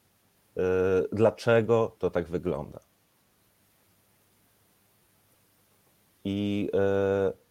[0.55, 0.63] yy,
[1.11, 2.79] dlaczego to tak wygląda.
[6.25, 7.48] I yy,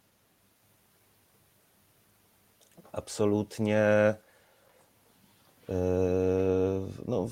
[2.99, 3.79] absolutnie
[5.69, 5.75] e,
[7.09, 7.27] no,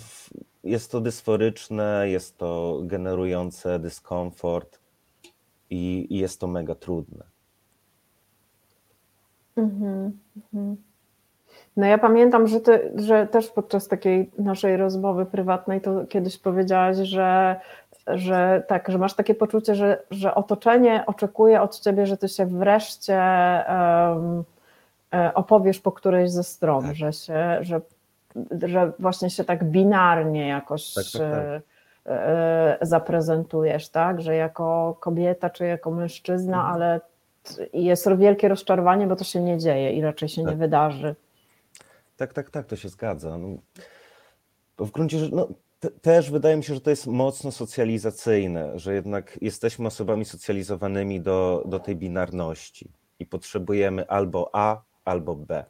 [0.64, 4.78] jest to dysforyczne, jest to generujące dyskomfort
[5.70, 7.24] i, i jest to mega trudne.
[9.56, 10.76] Mhm, mhm.
[11.76, 16.96] No ja pamiętam, że, ty, że też podczas takiej naszej rozmowy prywatnej to kiedyś powiedziałaś,
[16.96, 17.60] że,
[18.06, 22.46] że tak, że masz takie poczucie, że, że otoczenie oczekuje od ciebie, że ty się
[22.46, 23.20] wreszcie
[23.68, 24.44] um,
[25.34, 26.96] opowiesz po którejś ze stron, tak.
[26.96, 27.80] że, się, że,
[28.62, 31.62] że właśnie się tak binarnie jakoś tak, tak, tak.
[32.06, 34.20] E, zaprezentujesz, tak?
[34.20, 36.74] Że jako kobieta czy jako mężczyzna, mhm.
[36.74, 37.00] ale
[37.72, 40.58] jest wielkie rozczarowanie, bo to się nie dzieje i raczej się nie tak.
[40.58, 41.14] wydarzy.
[42.16, 43.38] Tak, tak, tak, to się zgadza.
[43.38, 43.48] No,
[44.78, 45.48] w gruncie rzeczy, no,
[45.80, 51.20] te, też wydaje mi się, że to jest mocno socjalizacyjne, że jednak jesteśmy osobami socjalizowanymi
[51.20, 55.64] do, do tej binarności i potrzebujemy albo A, albo B.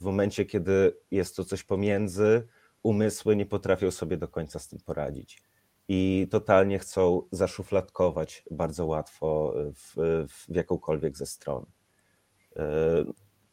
[0.00, 2.48] W momencie, kiedy jest to coś pomiędzy,
[2.82, 5.42] umysły nie potrafią sobie do końca z tym poradzić.
[5.88, 9.94] i totalnie chcą zaszufladkować bardzo łatwo w,
[10.28, 11.66] w jakąkolwiek ze stron.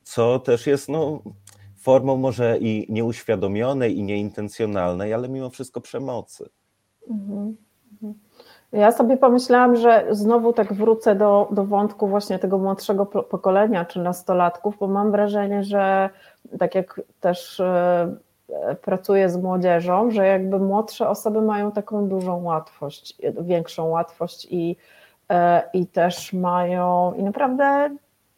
[0.04, 1.24] Co też jest no,
[1.78, 6.50] formą może i nieuświadomionej, i nieintencjonalnej, ale mimo wszystko przemocy.
[7.10, 7.56] Mhm.
[8.76, 14.00] Ja sobie pomyślałam, że znowu tak wrócę do, do wątku właśnie tego młodszego pokolenia czy
[14.00, 16.10] nastolatków, bo mam wrażenie, że
[16.60, 18.16] tak jak też e,
[18.82, 24.76] pracuję z młodzieżą, że jakby młodsze osoby mają taką dużą łatwość, większą łatwość i,
[25.30, 27.90] e, i też mają, i naprawdę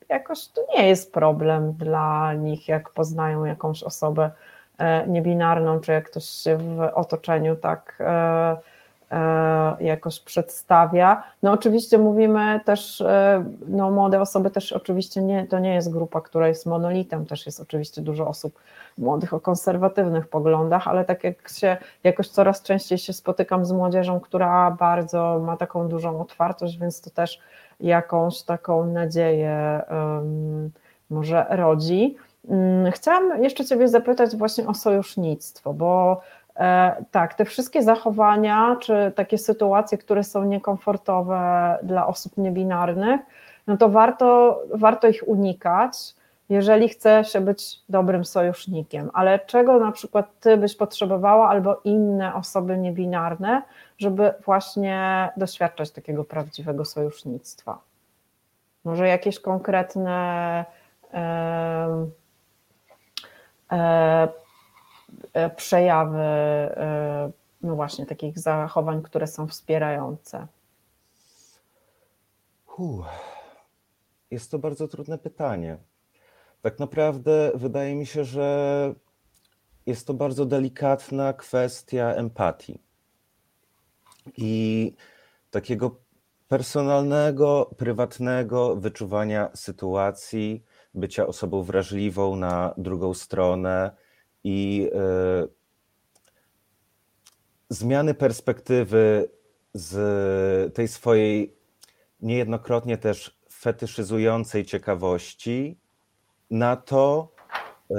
[0.09, 4.31] jakoś to nie jest problem dla nich, jak poznają jakąś osobę
[4.77, 7.97] e, niebinarną, czy jak ktoś się w otoczeniu tak
[9.79, 11.23] jakoś przedstawia.
[11.43, 16.21] No oczywiście mówimy też, e, no młode osoby też oczywiście nie, to nie jest grupa,
[16.21, 18.59] która jest monolitem, też jest oczywiście dużo osób
[18.97, 24.19] młodych o konserwatywnych poglądach, ale tak jak się jakoś coraz częściej się spotykam z młodzieżą,
[24.19, 27.39] która bardzo ma taką dużą otwartość, więc to też
[27.79, 30.71] jakąś taką nadzieję um,
[31.09, 32.15] może rodzi.
[32.43, 36.46] Um, chciałam jeszcze Ciebie zapytać właśnie o sojusznictwo, bo E,
[37.11, 43.21] tak, te wszystkie zachowania, czy takie sytuacje, które są niekomfortowe dla osób niebinarnych,
[43.67, 46.15] no to warto, warto ich unikać,
[46.49, 49.09] jeżeli chce się być dobrym sojusznikiem.
[49.13, 53.61] Ale czego na przykład ty byś potrzebowała, albo inne osoby niebinarne,
[53.97, 57.79] żeby właśnie doświadczać takiego prawdziwego sojusznictwa?
[58.83, 60.65] Może jakieś konkretne.
[61.13, 62.07] E,
[63.71, 64.27] e, E,
[65.55, 70.47] przejawy, e, no właśnie, takich zachowań, które są wspierające?
[74.31, 75.77] Jest to bardzo trudne pytanie.
[76.61, 78.93] Tak naprawdę wydaje mi się, że
[79.85, 82.81] jest to bardzo delikatna kwestia empatii
[84.37, 84.93] i
[85.51, 85.95] takiego
[86.47, 93.91] personalnego, prywatnego wyczuwania sytuacji, bycia osobą wrażliwą na drugą stronę
[94.43, 95.47] i e,
[97.69, 99.29] zmiany perspektywy
[99.73, 101.57] z tej swojej
[102.21, 105.79] niejednokrotnie też fetyszyzującej ciekawości
[106.51, 107.31] na to,
[107.91, 107.95] e,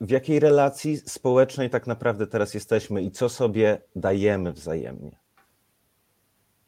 [0.00, 5.18] w jakiej relacji społecznej tak naprawdę teraz jesteśmy i co sobie dajemy wzajemnie.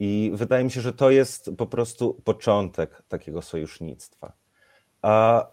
[0.01, 4.33] I wydaje mi się, że to jest po prostu początek takiego sojusznictwa.
[5.03, 5.47] A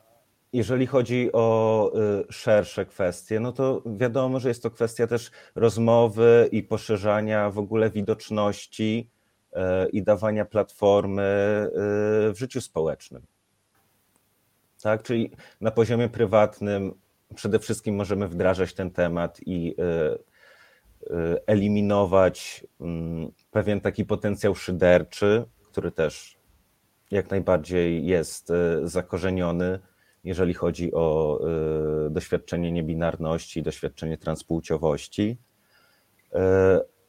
[0.55, 1.91] jeżeli chodzi o
[2.29, 7.59] y, szersze kwestie, no to wiadomo, że jest to kwestia też rozmowy i poszerzania w
[7.59, 9.09] ogóle widoczności
[9.51, 11.23] y, i dawania platformy
[12.29, 13.21] y, w życiu społecznym.
[14.81, 16.93] Tak, czyli na poziomie prywatnym
[17.35, 19.75] przede wszystkim możemy wdrażać ten temat i
[21.47, 26.37] eliminować mm, pewien taki potencjał szyderczy, który też
[27.11, 28.51] jak najbardziej jest
[28.83, 29.79] zakorzeniony
[30.25, 31.39] jeżeli chodzi o
[32.07, 35.37] y, doświadczenie niebinarności, doświadczenie transpłciowości,
[36.33, 36.37] y,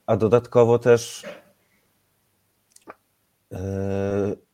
[0.06, 1.24] a dodatkowo też
[3.52, 3.56] y,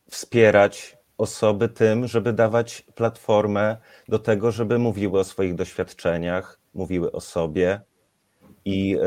[0.09, 7.21] wspierać osoby tym, żeby dawać platformę do tego, żeby mówiły o swoich doświadczeniach, mówiły o
[7.21, 7.81] sobie
[8.65, 8.97] i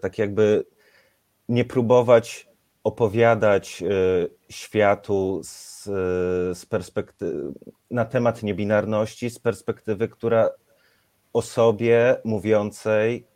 [0.00, 0.64] tak jakby
[1.48, 2.48] nie próbować
[2.84, 3.84] opowiadać
[4.48, 7.52] światu z z perspektywy,
[7.90, 10.50] na temat niebinarności z perspektywy, która
[11.32, 13.26] osobie mówiącej,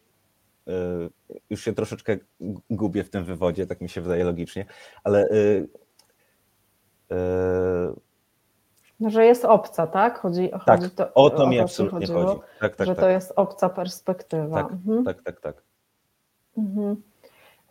[0.68, 0.72] y,
[1.50, 2.16] już się troszeczkę
[2.70, 4.66] gubię w tym wywodzie, tak mi się wydaje logicznie,
[5.04, 5.68] ale y,
[7.12, 8.08] y,
[9.00, 10.18] no, że jest obca, tak?
[10.18, 12.40] Chodzi, tak, chodzi to, o to mi o to absolutnie chodziło, chodzi.
[12.60, 13.04] Tak, tak, że tak.
[13.04, 14.62] to jest obca perspektywa.
[14.62, 15.04] Tak, mhm.
[15.04, 15.62] tak, tak, tak.
[16.58, 17.02] Mhm.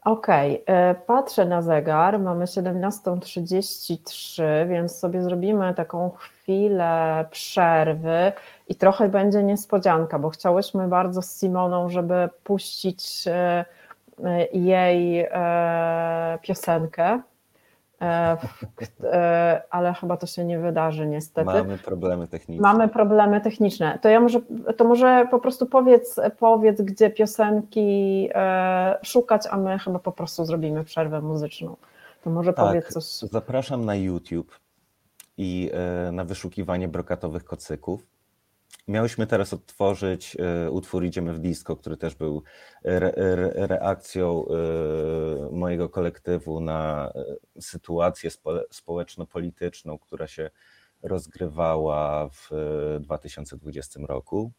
[0.07, 0.95] Okej, okay.
[1.07, 8.31] patrzę na zegar, mamy 17.33, więc sobie zrobimy taką chwilę przerwy
[8.67, 13.65] i trochę będzie niespodzianka, bo chciałyśmy bardzo z Simoną, żeby puścić e,
[14.23, 17.36] e, jej e, piosenkę E, e,
[19.69, 21.45] ale chyba to się nie wydarzy niestety.
[21.45, 22.61] Mamy problemy techniczne.
[22.61, 23.99] Mamy problemy techniczne.
[24.01, 24.39] To ja może,
[24.77, 30.45] to może po prostu powiedz, powiedz, gdzie piosenki e, szukać, a my chyba po prostu
[30.45, 31.75] zrobimy przerwę muzyczną.
[32.23, 33.03] To może tak, powiedz coś.
[33.31, 34.59] Zapraszam na YouTube
[35.37, 35.71] i
[36.11, 38.16] na wyszukiwanie brokatowych kocyków.
[38.87, 42.43] Miałyśmy teraz odtworzyć e, utwór Idziemy w Disco, który też był
[42.83, 47.11] re, re, reakcją e, mojego kolektywu na
[47.55, 48.29] e, sytuację
[48.71, 50.49] społeczno-polityczną, która się
[51.01, 52.49] rozgrywała w
[52.99, 54.51] 2020 roku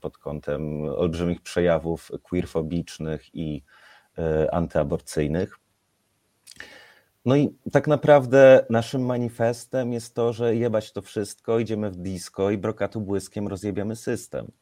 [0.00, 3.62] pod kątem olbrzymich przejawów queerfobicznych i
[4.52, 5.58] antyaborcyjnych.
[7.24, 12.50] No i tak naprawdę naszym manifestem jest to, że jebać to wszystko, idziemy w disco
[12.50, 14.52] i brokatu błyskiem rozjebiamy system.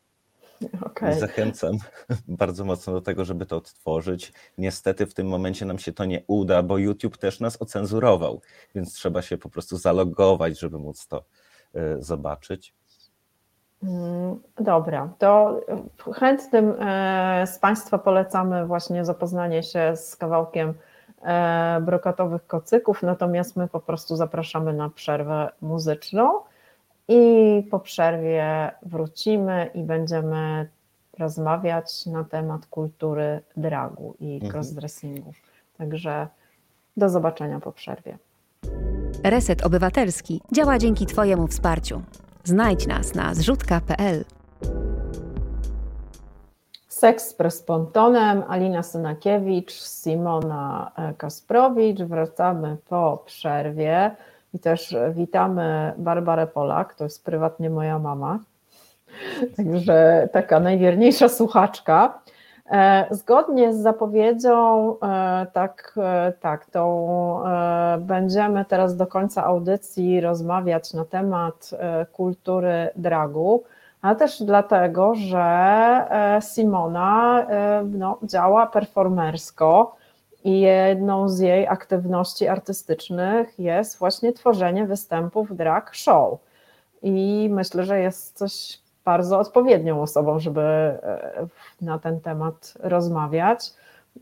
[0.82, 1.20] Okay.
[1.20, 1.78] Zachęcam
[2.28, 4.32] bardzo mocno do tego, żeby to odtworzyć.
[4.58, 8.40] Niestety w tym momencie nam się to nie uda, bo YouTube też nas ocenzurował,
[8.74, 11.24] więc trzeba się po prostu zalogować, żeby móc to
[11.76, 12.74] y, zobaczyć.
[13.82, 15.60] Mm, dobra, to
[16.14, 20.74] chętnym e, z Państwa polecamy właśnie zapoznanie się z kawałkiem
[21.80, 26.40] brokatowych kocyków, natomiast my po prostu zapraszamy na przerwę muzyczną.
[27.08, 30.68] I po przerwie wrócimy i będziemy
[31.18, 34.52] rozmawiać na temat kultury dragu i mhm.
[34.52, 35.32] crossdressingu.
[35.78, 36.28] Także
[36.96, 38.18] do zobaczenia po przerwie.
[39.24, 42.02] Reset Obywatelski działa dzięki Twojemu wsparciu.
[42.44, 44.24] Znajdź nas na zrzutka.pl.
[47.00, 52.02] Seks z Prespontonem, Alina Synakiewicz, Simona Kasprowicz.
[52.02, 54.16] Wracamy po przerwie.
[54.54, 58.38] I też witamy Barbarę Polak, to jest prywatnie moja mama.
[59.56, 62.22] Także taka najwierniejsza słuchaczka.
[62.70, 67.44] E, zgodnie z zapowiedzią, e, tak, e, tak, to
[67.98, 71.70] będziemy teraz do końca audycji rozmawiać na temat
[72.12, 73.64] kultury dragu,
[74.02, 77.46] ale też dlatego, że Simona
[77.84, 79.96] no, działa performersko
[80.44, 86.38] i jedną z jej aktywności artystycznych jest właśnie tworzenie występów drag show.
[87.02, 91.46] I myślę, że jest coś bardzo odpowiednią osobą, żeby e,
[91.80, 93.72] na ten temat rozmawiać.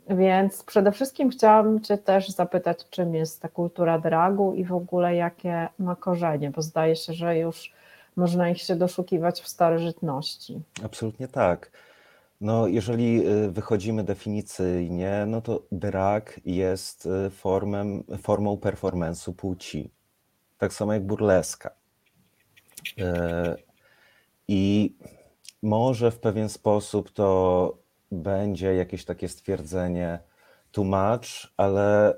[0.08, 5.14] Więc przede wszystkim chciałam Cię też zapytać, czym jest ta kultura dragu i w ogóle
[5.14, 7.72] jakie ma korzenie, bo zdaje się, że już
[8.18, 10.60] można ich się doszukiwać w starożytności.
[10.82, 11.70] Absolutnie tak.
[12.40, 19.90] No, jeżeli y, wychodzimy definicyjnie, no to drag jest y, formem, formą performance'u płci.
[20.58, 21.70] Tak samo jak burleska.
[22.98, 23.56] E,
[24.48, 24.94] I
[25.62, 27.78] może w pewien sposób to
[28.12, 30.18] będzie jakieś takie stwierdzenie
[30.72, 32.14] tłumacz, ale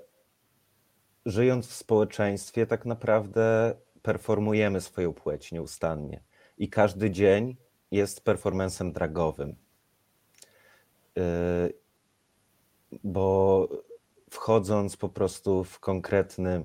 [1.27, 6.23] żyjąc w społeczeństwie, tak naprawdę performujemy swoją płeć nieustannie.
[6.59, 7.57] I każdy dzień
[7.91, 9.57] jest performancem dragowym.
[11.19, 11.81] Y,
[13.05, 13.69] bo
[14.31, 16.65] wchodząc po prostu w konkretny,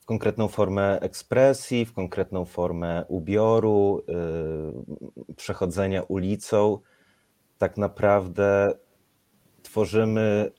[0.00, 4.02] w konkretną formę ekspresji, w konkretną formę ubioru,
[5.28, 6.78] y, przechodzenia ulicą,
[7.58, 8.74] tak naprawdę
[9.62, 10.52] tworzymy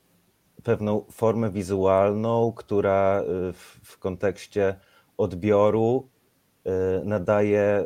[0.63, 4.79] pewną formę wizualną, która y, w, w kontekście
[5.17, 6.09] odbioru
[7.03, 7.85] nadaje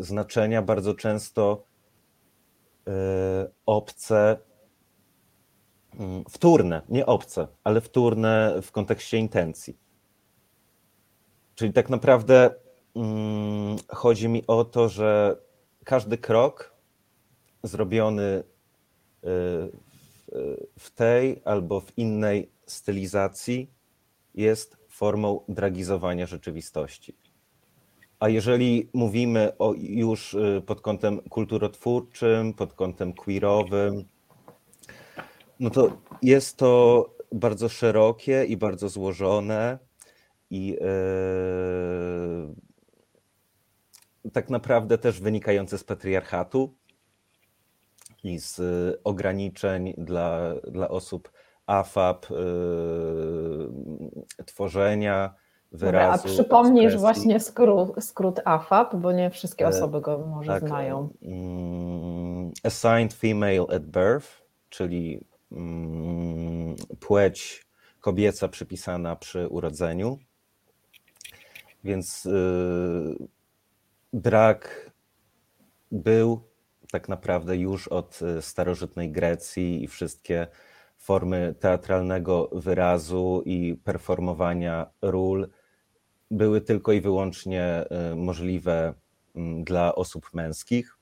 [0.00, 1.70] znaczenia bardzo często
[2.90, 4.38] E, obce,
[5.98, 9.78] mm, wtórne, nie obce, ale wtórne w kontekście intencji.
[11.54, 12.54] Czyli tak naprawdę
[12.96, 15.36] mm, chodzi mi o to, że
[15.84, 16.74] każdy krok
[17.62, 18.42] zrobiony e,
[20.78, 23.70] w tej albo w innej stylizacji
[24.34, 27.16] jest formą dragizowania rzeczywistości.
[28.20, 34.04] A jeżeli mówimy o już y, pod kątem kulturotwórczym, pod kątem queerowym,
[35.60, 39.78] no to jest to bardzo szerokie i bardzo złożone
[40.50, 40.80] i yy,
[44.32, 46.74] tak naprawdę też wynikające z patriarchatu
[48.24, 48.60] i z
[49.04, 51.32] ograniczeń dla, dla osób
[51.70, 52.36] AFAP, yy,
[54.44, 55.34] tworzenia,
[55.72, 56.22] wyrazu.
[56.22, 57.00] Dobra, a przypomnisz ekspresji.
[57.00, 61.08] właśnie skrót, skrót AFAP, bo nie wszystkie e, osoby go może tak, znają.
[61.22, 64.28] Um, assigned female at birth,
[64.68, 67.66] czyli um, płeć
[68.00, 70.18] kobieca przypisana przy urodzeniu.
[71.84, 73.28] Więc y,
[74.12, 74.90] drag
[75.92, 76.40] był
[76.92, 80.46] tak naprawdę już od y, starożytnej Grecji i wszystkie
[81.00, 85.48] formy teatralnego wyrazu i performowania ról
[86.30, 88.94] były tylko i wyłącznie y, możliwe
[89.34, 90.96] mm, dla osób męskich,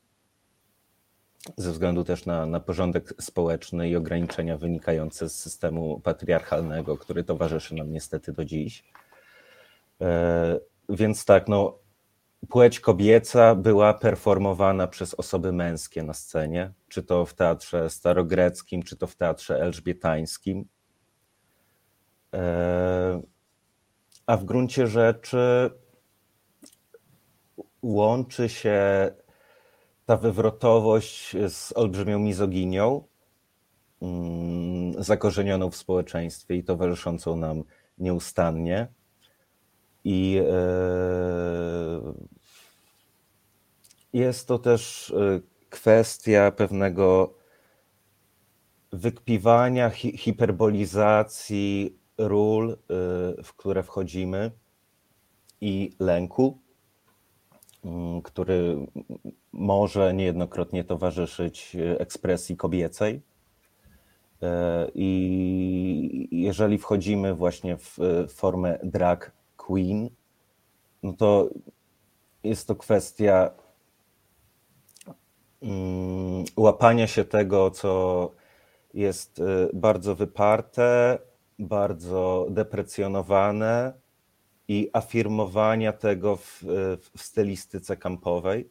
[1.57, 7.75] ze względu też na, na porządek społeczny i ograniczenia wynikające z systemu patriarchalnego, który towarzyszy
[7.75, 8.85] nam niestety do dziś.
[10.01, 11.79] E, więc tak, no,
[12.49, 18.97] płeć kobieca była performowana przez osoby męskie na scenie, czy to w teatrze starogreckim, czy
[18.97, 20.65] to w teatrze elżbietańskim.
[22.35, 23.23] E,
[24.27, 25.71] a w gruncie rzeczy
[27.83, 29.11] łączy się
[30.07, 33.05] ta wywrotowość z olbrzymią mizoginią,
[34.03, 37.65] mm, zakorzenioną w społeczeństwie i towarzyszącą nam
[37.99, 38.89] nieustannie.
[40.05, 40.45] I e,
[44.13, 45.41] jest to też e,
[45.71, 47.35] kwestia pewnego
[48.93, 52.77] wykpiwania, hi hiperbolizacji ról,
[53.45, 54.51] w które wchodzimy
[55.61, 56.59] i lęku,
[57.85, 58.87] mm, który
[59.53, 63.23] może niejednokrotnie towarzyszyć ekspresji kobiecej.
[64.95, 70.11] I jeżeli wchodzimy właśnie w formę drag queen,
[71.03, 71.49] no to
[72.45, 73.51] jest to kwestia
[75.63, 78.33] mm, łapania się tego, co
[78.95, 81.19] jest e, bardzo wyparte,
[81.59, 83.93] bardzo deprecjonowane
[84.69, 86.63] i afirmowania tego w,
[87.17, 88.71] w stylistyce kampowej.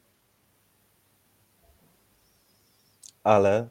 [3.23, 3.67] Ale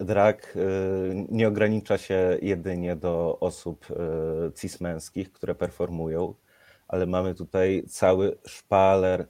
[0.00, 3.94] drag y, nie ogranicza się jedynie do osób y,
[4.52, 6.34] cismęskich, które performują,
[6.88, 9.28] ale mamy tutaj cały szpaler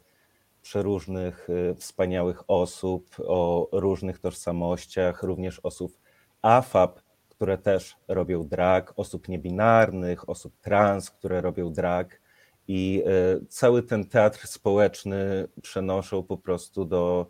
[0.63, 5.99] przeróżnych y, wspaniałych osób o różnych tożsamościach, również osób
[6.43, 12.21] AFAB, które też robią drag, osób niebinarnych, osób trans, które robią drag
[12.69, 13.05] i
[13.49, 17.27] cały ten teatr społeczny przenoszą po prostu do,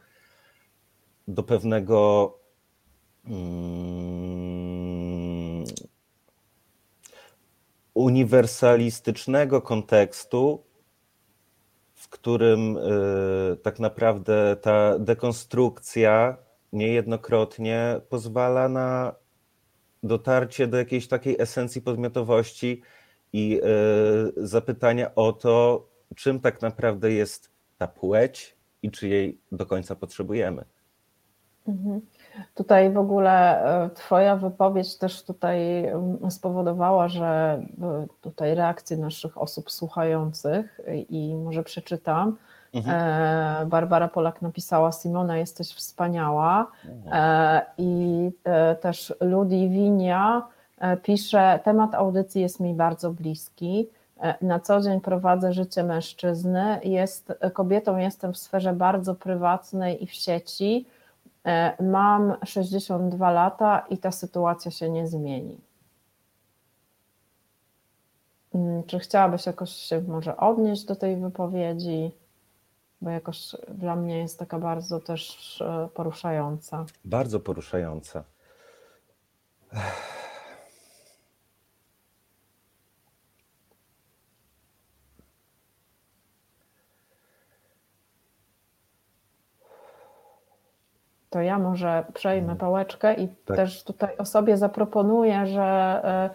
[1.28, 2.34] do pewnego
[3.26, 4.64] Mm,
[7.94, 10.64] uniwersalistycznego kontekstu,
[11.94, 16.36] w którym y, tak naprawdę ta dekonstrukcja
[16.72, 19.14] niejednokrotnie pozwala na
[20.02, 22.82] dotarcie do jakiejś takiej esencji podmiotowości
[23.32, 23.60] i
[24.36, 29.94] y, zapytania o to, czym tak naprawdę jest ta płeć i czy jej do końca
[29.94, 30.64] potrzebujemy.
[31.66, 32.00] Mhm.
[32.54, 37.26] Tutaj w ogóle e, Twoja wypowiedź też tutaj mm, spowodowała, że
[37.82, 42.36] e, tutaj reakcje naszych osób słuchających i może przeczytam.
[42.74, 42.96] Mhm.
[43.00, 46.66] E, Barbara Polak napisała: Simona, jesteś wspaniała.
[47.78, 48.30] I
[48.80, 50.42] też Ludwinia
[51.02, 53.88] pisze: Temat audycji jest mi bardzo bliski.
[54.42, 56.80] Na co dzień prowadzę życie mężczyzny.
[56.84, 60.86] Jest, kobietą jestem w sferze bardzo prywatnej i w sieci
[61.80, 65.60] mam 62 lata i ta sytuacja się nie zmieni.
[68.54, 72.10] Mm, czy chciałabyś jakoś się może odnieść do tej wypowiedzi?
[73.00, 76.84] Bo jakoś dla mnie jest taka bardzo też e, poruszająca.
[77.04, 78.24] Bardzo poruszająca.
[91.34, 92.58] To ja może przejmę mhm.
[92.58, 93.56] pałeczkę i tak.
[93.56, 96.32] też tutaj osobie zaproponuję, że,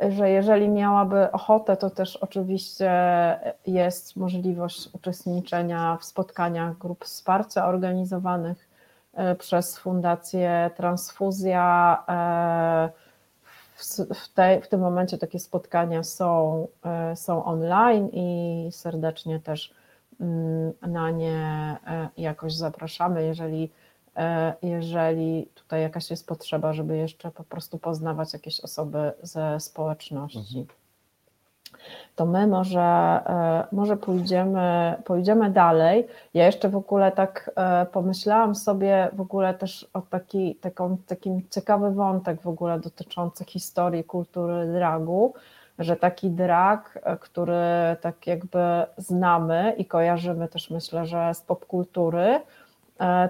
[0.00, 2.90] e, że jeżeli miałaby ochotę, to też oczywiście
[3.66, 8.68] jest możliwość uczestniczenia w spotkaniach grup wsparcia organizowanych
[9.14, 12.04] e, przez Fundację Transfuzja.
[12.08, 12.90] E,
[14.14, 16.66] w, tej, w tym momencie takie spotkania są,
[17.14, 19.74] są online i serdecznie też
[20.20, 21.76] mm, na nie
[22.16, 23.89] jakoś zapraszamy, jeżeli E,
[24.62, 30.58] jeżeli tutaj jakaś jest potrzeba, żeby jeszcze po prostu poznawać jakieś osoby ze społeczności.
[30.58, 30.66] Mhm.
[32.16, 36.06] To my może, e, może pójdziemy, pójdziemy dalej.
[36.34, 41.48] Ja jeszcze w ogóle tak e, pomyślałam sobie w ogóle też o taki, taką, takim
[41.50, 45.34] ciekawy wątek w ogóle dotyczący historii kultury dragu,
[45.78, 48.58] że taki drag, który tak jakby
[48.96, 52.40] znamy i kojarzymy też myślę, że z popkultury, E,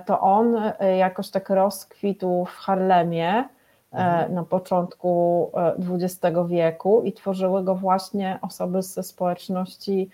[0.07, 3.49] to on e, jakoś tak rozkwitł w Harlemie e,
[3.93, 4.35] mhm.
[4.35, 10.11] na początku XX wieku i tworzyły go właśnie osoby ze społeczności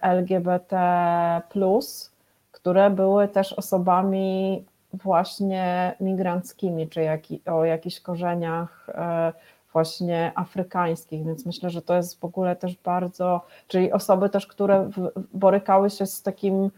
[0.00, 0.76] LGBT,
[2.52, 8.86] które były też osobami właśnie migranckimi, czy jak, o jakichś korzeniach
[9.72, 14.90] właśnie afrykańskich, więc myślę, że to jest w ogóle też bardzo, czyli osoby też, które
[15.34, 16.70] borykały się z takim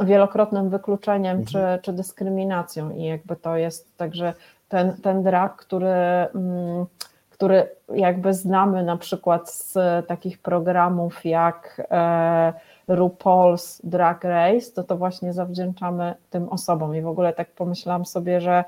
[0.00, 1.46] wielokrotnym wykluczeniem mhm.
[1.46, 4.34] czy, czy dyskryminacją i jakby to jest także
[4.68, 5.88] ten, ten drag, który,
[6.34, 6.86] mm,
[7.30, 9.76] który jakby znamy na przykład z
[10.06, 12.52] takich programów jak e,
[12.88, 18.40] RuPaul's Drag Race, to to właśnie zawdzięczamy tym osobom i w ogóle tak pomyślałam sobie,
[18.40, 18.64] że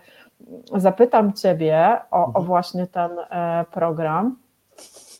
[0.76, 2.44] zapytam Ciebie o, o mhm.
[2.44, 4.36] właśnie ten e, program,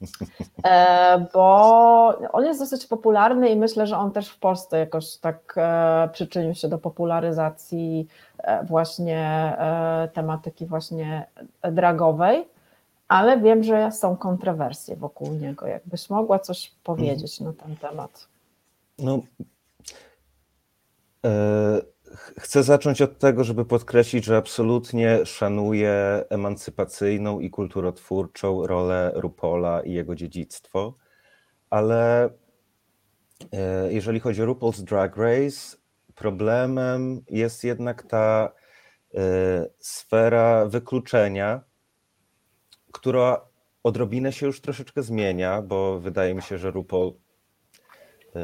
[1.34, 6.09] bo on jest dosyć popularny i myślę, że on też w Polsce jakoś tak e,
[6.12, 8.07] przyczynił się do popularyzacji
[8.62, 9.53] właśnie
[10.12, 11.26] tematyki właśnie
[11.72, 12.48] dragowej,
[13.09, 15.66] ale wiem, że są kontrowersje wokół niego.
[15.66, 18.28] Jakbyś mogła coś powiedzieć na ten temat?
[18.98, 19.20] No,
[22.16, 29.92] Chcę zacząć od tego, żeby podkreślić, że absolutnie szanuję emancypacyjną i kulturotwórczą rolę Rupola i
[29.92, 30.96] jego dziedzictwo,
[31.70, 32.30] ale
[33.52, 35.76] e, jeżeli chodzi o RuPaul's Drag Race,
[36.14, 38.52] problemem jest jednak ta
[39.14, 41.60] e, sfera wykluczenia,
[42.92, 43.40] która
[43.82, 47.12] odrobinę się już troszeczkę zmienia, bo wydaje mi się, że RuPaul
[48.36, 48.42] e,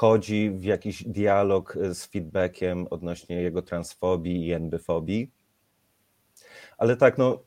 [0.00, 5.30] wchodzi w jakiś dialog e, z feedbackiem odnośnie jego transfobii i enbyfobii.
[6.78, 7.38] Ale tak, no,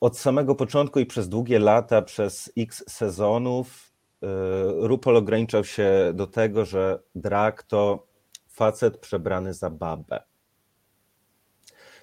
[0.00, 3.92] od samego początku i przez długie lata, przez x sezonów,
[4.22, 4.26] e,
[4.88, 8.06] RuPaul ograniczał się do tego, że drag to
[8.48, 10.22] facet przebrany za babę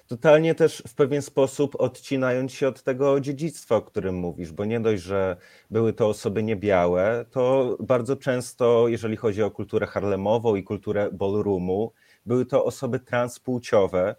[0.06, 4.80] totalnie też w pewien sposób odcinając się od tego dziedzictwa, o którym mówisz, bo nie
[4.80, 5.36] dość, że
[5.70, 11.92] były to osoby niebiałe, to bardzo często, jeżeli chodzi o kulturę harlemową i kulturę ballroomu,
[12.26, 14.16] były to osoby transpłciowe,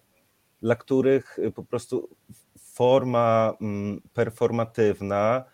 [0.62, 2.10] dla których po prostu
[2.58, 5.46] forma mm, performatywna,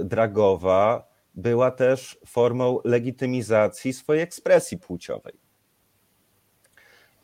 [0.00, 5.43] y, dragowa była też formą legitymizacji swojej ekspresji płciowej.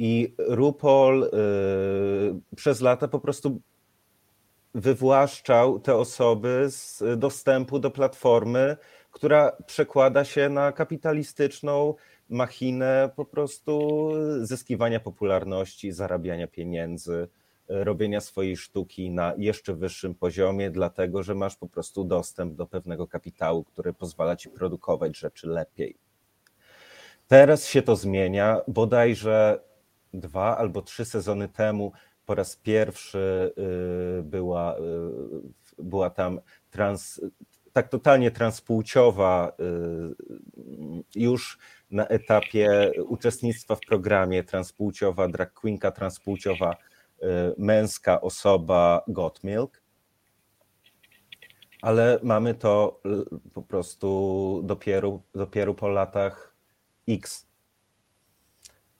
[0.02, 1.28] I RuPaul y,
[2.56, 3.60] przez lata po prostu
[4.74, 8.76] wywłaszczał te osoby z dostępu do platformy,
[9.10, 11.94] która przekłada się na kapitalistyczną
[12.28, 14.08] machinę po prostu
[14.40, 17.28] zyskiwania popularności, zarabiania pieniędzy,
[17.68, 23.06] robienia swojej sztuki na jeszcze wyższym poziomie, dlatego że masz po prostu dostęp do pewnego
[23.06, 25.96] kapitału, który pozwala ci produkować rzeczy lepiej.
[27.28, 29.69] Teraz się to zmienia, bodajże
[30.14, 31.92] dwa albo trzy sezony temu
[32.26, 33.54] po raz pierwszy
[34.18, 36.40] y, była, y, była tam
[36.70, 37.20] trans,
[37.72, 41.58] tak totalnie transpłciowa y, już
[41.90, 46.76] na etapie uczestnictwa w programie transpłciowa, drag queenka transpłciowa,
[47.58, 49.82] męska osoba Got Milk.
[51.82, 53.00] Ale mamy to
[53.54, 56.56] po prostu dopiero, dopiero po latach
[57.08, 57.49] X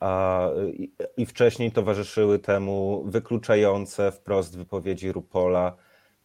[0.00, 5.76] a, i, i wcześniej towarzyszyły temu wykluczające wprost wypowiedzi Rupola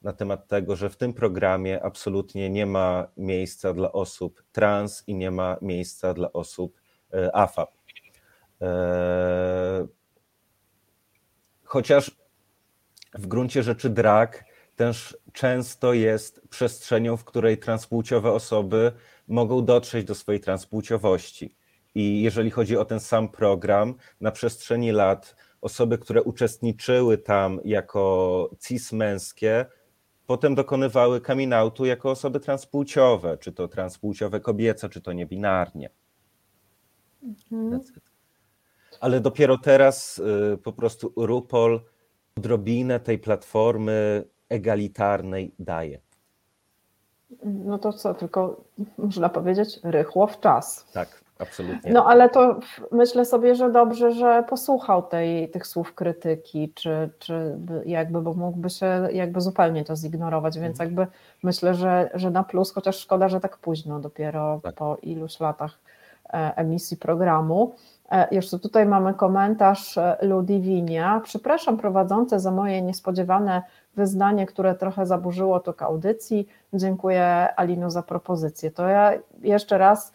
[0.02, 5.16] na temat tego, że w tym programie absolutnie nie ma miejsca dla osób trans i
[5.16, 6.82] nie ma miejsca dla osób
[7.14, 7.72] e, AFAP.
[8.62, 9.88] E,
[11.64, 12.12] chociaż
[13.14, 14.46] w gruncie rzeczy drag
[14.76, 18.92] też często jest przestrzenią, w której transpłciowe osoby
[19.28, 21.56] mogą dotrzeć do swojej transpłciowości.
[21.96, 28.50] I jeżeli chodzi o ten sam program, na przestrzeni lat osoby, które uczestniczyły tam jako
[28.60, 29.66] cis męskie,
[30.28, 35.90] potem dokonywały coming outu jako osoby transpłciowe, czy to transpłciowe kobiece, czy to niebinarnie.
[37.24, 37.82] Mhm.
[39.00, 40.20] Ale dopiero teraz
[40.54, 41.82] y, po prostu RuPaul
[42.38, 46.00] odrobinę tej platformy egalitarnej daje.
[47.44, 48.64] No to co, tylko
[48.98, 50.86] można powiedzieć rychło w czas.
[50.94, 51.25] Tak.
[51.40, 51.92] Absolutnie.
[51.92, 52.60] No ale to
[52.92, 58.70] myślę sobie, że dobrze, że posłuchał tej, tych słów krytyki, czy, czy jakby, bo mógłby
[58.70, 60.90] się jakby zupełnie to zignorować, więc mhm.
[60.90, 61.08] jakby
[61.44, 64.76] myślę, że, że na plus, chociaż szkoda, że tak późno, dopiero tak.
[64.76, 65.80] po iluś latach
[66.34, 67.76] e, emisji programu.
[68.32, 71.22] Jeszcze tutaj mamy komentarz e, Ludivinia.
[71.24, 73.64] Przepraszam prowadzące za moje niespodziewane
[73.96, 76.48] wyznanie, które trochę zaburzyło tok audycji.
[76.74, 78.72] Dziękuję Alino za propozycję.
[78.72, 80.14] To ja jeszcze raz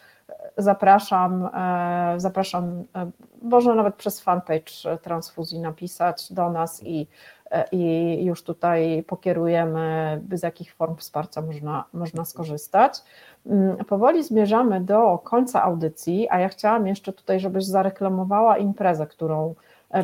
[0.63, 3.11] zapraszam, e, zapraszam, e,
[3.43, 7.07] można nawet przez fanpage transfuzji napisać do nas i,
[7.51, 13.03] e, i już tutaj pokierujemy, z jakich form wsparcia można, można skorzystać.
[13.47, 19.55] Mm, powoli zmierzamy do końca audycji, a ja chciałam jeszcze tutaj, żebyś zareklamowała imprezę, którą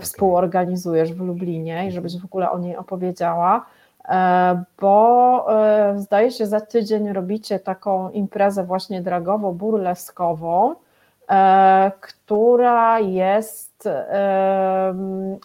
[0.01, 3.67] współorganizujesz w Lublinie i żebyś w ogóle o niej opowiedziała.
[4.09, 10.75] E, bo e, zdaje się za tydzień robicie taką imprezę właśnie dragową-burleskową,
[11.31, 13.89] e, która jest,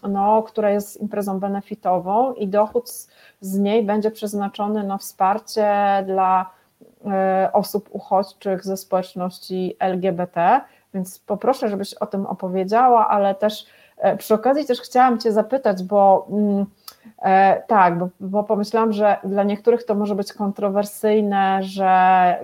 [0.10, 3.10] no, która jest imprezą benefitową i dochód z,
[3.42, 5.74] z niej będzie przeznaczony na wsparcie
[6.06, 6.50] dla
[7.54, 10.62] osób uchodźczych ze społeczności LGBT,
[10.94, 13.66] więc poproszę, żebyś o tym opowiedziała, ale też
[14.18, 16.66] przy okazji też chciałam Cię zapytać, bo mm,
[17.22, 22.40] E, tak, bo, bo, pomyślałam, że dla niektórych to może być kontrowersyjne, że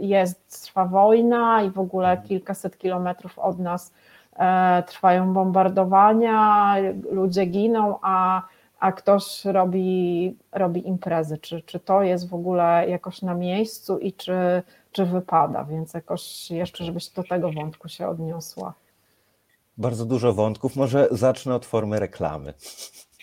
[0.00, 2.28] jest, trwa wojna i w ogóle mhm.
[2.28, 3.92] kilkaset kilometrów od nas
[4.36, 6.74] e, trwają bombardowania,
[7.10, 8.42] ludzie giną, a,
[8.80, 11.38] a ktoś robi, robi imprezy.
[11.38, 15.64] Czy, czy to jest w ogóle jakoś na miejscu i czy, czy wypada?
[15.64, 18.74] Więc jakoś jeszcze, żebyś do tego wątku się odniosła.
[19.78, 20.76] Bardzo dużo wątków.
[20.76, 22.54] Może zacznę od formy reklamy.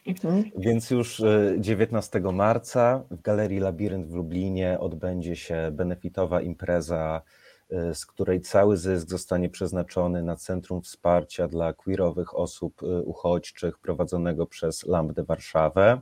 [0.05, 0.51] Mhm.
[0.57, 1.21] Więc już
[1.57, 7.21] 19 e, marca w Galerii Labirynt w Lublinie odbędzie się benefitowa impreza,
[7.69, 13.79] e, z której cały zysk zostanie przeznaczony na Centrum Wsparcia dla queerowych osób e, uchodźczych
[13.79, 16.01] prowadzonego przez Lambdę Warszawę.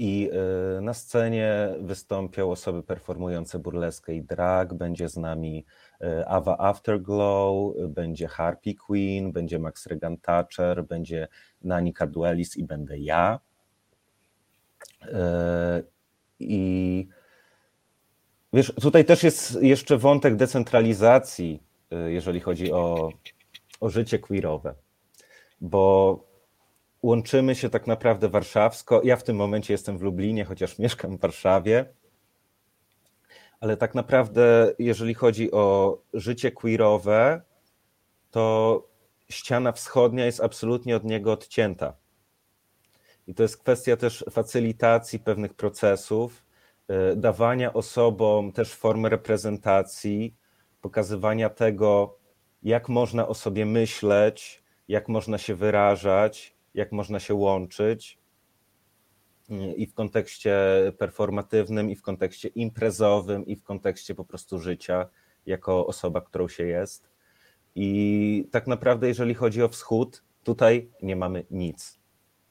[0.00, 0.30] I
[0.80, 4.74] na scenie wystąpią osoby performujące burleskę i drag.
[4.74, 5.64] Będzie z nami
[6.26, 11.28] Ava Afterglow, będzie Harpy Queen, będzie Max Regan Thatcher, będzie
[11.62, 13.40] Nani Carduelis i będę ja.
[15.02, 15.82] E,
[16.40, 17.08] I
[18.52, 23.10] wiesz, tutaj też jest jeszcze wątek decentralizacji, e, jeżeli chodzi o,
[23.80, 24.74] o życie queerowe,
[25.60, 26.24] bo
[27.02, 29.00] łączymy się tak naprawdę warszawsko.
[29.04, 31.84] Ja w tym momencie jestem w Lublinie, chociaż mieszkam w Warszawie.
[33.60, 37.42] Ale tak naprawdę, jeżeli chodzi o życie queerowe,
[38.30, 38.82] to
[39.30, 41.96] ściana wschodnia jest absolutnie od niego odcięta.
[43.26, 46.44] I to jest kwestia też facylitacji pewnych procesów,
[46.88, 50.34] e, dawania osobom też formy reprezentacji,
[50.80, 52.18] pokazywania tego,
[52.62, 58.18] jak można o sobie myśleć, jak można się wyrażać, jak można się łączyć.
[59.76, 60.56] I w kontekście
[60.98, 65.06] performatywnym, i w kontekście imprezowym, i w kontekście po prostu życia
[65.46, 67.10] jako osoba, którą się jest.
[67.74, 71.98] I tak naprawdę, jeżeli chodzi o wschód, tutaj nie mamy nic.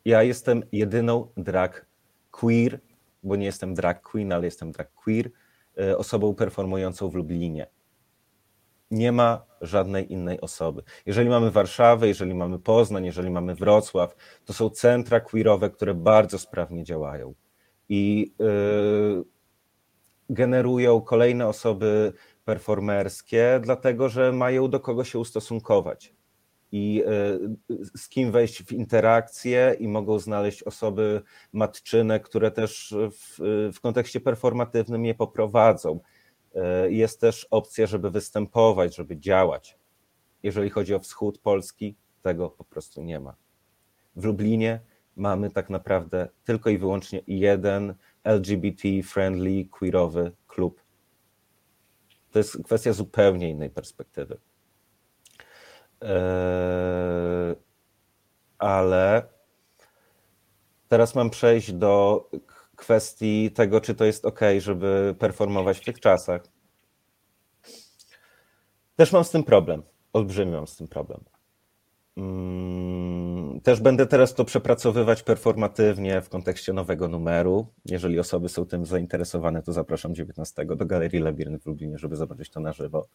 [0.05, 1.85] Ja jestem jedyną drag
[2.31, 2.79] queer,
[3.23, 5.29] bo nie jestem drag queen, ale jestem drag queer,
[5.77, 7.67] e, osobą performującą w Lublinie.
[8.91, 10.83] Nie ma żadnej innej osoby.
[11.05, 14.15] Jeżeli mamy Warszawę, jeżeli mamy Poznań, jeżeli mamy Wrocław,
[14.45, 17.33] to są centra queerowe, które bardzo sprawnie działają
[17.89, 19.23] i yy,
[20.29, 22.13] generują kolejne osoby
[22.45, 26.13] performerskie, dlatego że mają do kogo się ustosunkować
[26.71, 31.21] i e, z kim wejść w interakcję i mogą znaleźć osoby
[31.53, 33.37] matczyne, które też w,
[33.73, 35.99] w kontekście performatywnym je poprowadzą.
[36.57, 39.77] E, jest też opcja, żeby występować, żeby działać.
[40.43, 43.35] Jeżeli chodzi o wschód Polski, tego po prostu nie ma.
[44.15, 44.79] W Lublinie
[45.15, 50.87] mamy tak naprawdę tylko i wyłącznie jeden LGBT-friendly, queerowy klub
[52.37, 54.37] to jest kwestia zupełnie innej perspektywy.
[56.01, 57.55] Eee,
[58.57, 59.23] ale
[60.87, 62.29] teraz mam przejść do
[62.77, 66.41] kwestii tego, czy to jest ok, żeby performować w tych czasach.
[68.95, 69.83] Też mam z tym problem.
[70.13, 71.23] Olbrzymi mam z tym problem.
[72.17, 77.67] Mm, też będę teraz to przepracowywać performatywnie w kontekście nowego numeru.
[77.85, 82.49] Jeżeli osoby są tym zainteresowane, to zapraszam 19 do Galerii Labirynt w Lublinie, żeby zobaczyć
[82.49, 83.07] to na żywo.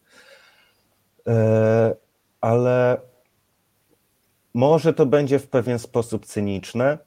[1.27, 1.97] E,
[2.41, 3.01] ale
[4.55, 6.99] może to będzie w pewien sposób cyniczne,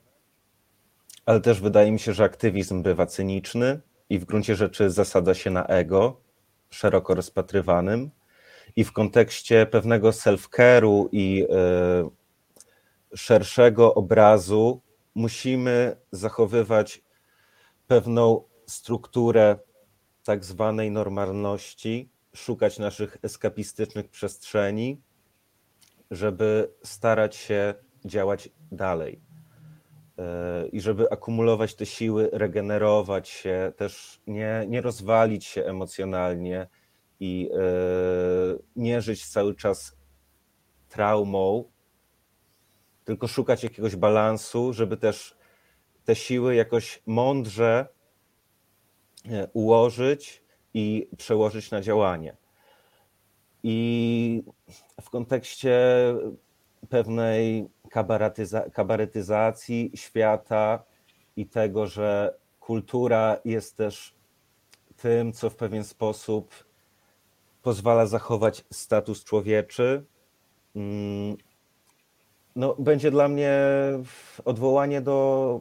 [1.26, 5.50] ale też wydaje mi się, że aktywizm bywa cyniczny i w gruncie rzeczy zasadza się
[5.50, 6.22] na ego,
[6.70, 8.12] szeroko rozpatrywanym
[8.76, 12.10] i w kontekście pewnego self-care'u i e,
[13.16, 14.82] szerszego obrazu
[15.16, 17.04] musimy zachowywać
[17.88, 19.58] pewną strukturę
[20.24, 25.02] tak zwanej normalności, szukać naszych eskapistycznych przestrzeni,
[26.12, 27.74] żeby starać się
[28.06, 29.25] działać dalej.
[30.18, 36.68] E, I żeby akumulować te siły, regenerować się, też nie, nie rozwalić się emocjonalnie,
[37.20, 37.60] i e,
[38.76, 39.98] nie żyć cały czas
[40.90, 41.72] traumą,
[43.04, 45.38] tylko szukać jakiegoś balansu, żeby też
[46.06, 47.88] te siły jakoś mądrze
[49.26, 50.44] e, ułożyć
[50.74, 52.38] i przełożyć na działanie.
[53.64, 54.44] I
[55.02, 55.78] w kontekście
[56.90, 60.84] pewnej kabaretyza kabaretyzacji świata
[61.36, 64.16] i tego, że kultura jest też
[64.98, 66.54] tym, co w pewien sposób
[67.62, 70.06] pozwala zachować status człowieczy.
[70.76, 71.38] Mm,
[72.56, 73.54] no, będzie dla mnie
[74.46, 75.60] odwołanie do,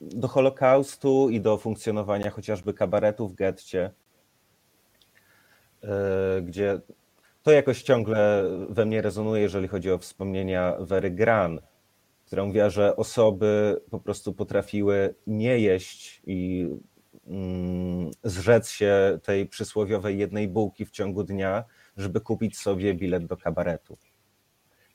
[0.00, 3.90] do Holokaustu i do funkcjonowania chociażby kabaretu w getcie,
[5.82, 6.80] e, gdzie
[7.48, 11.60] to jakoś ciągle we mnie rezonuje, jeżeli chodzi o wspomnienia Wery Gran.
[12.26, 16.68] która mówiła, że osoby po prostu potrafiły nie jeść i
[17.26, 21.64] mm, zrzec się tej przysłowiowej jednej bułki w ciągu dnia,
[21.96, 23.98] żeby kupić sobie bilet do kabaretu.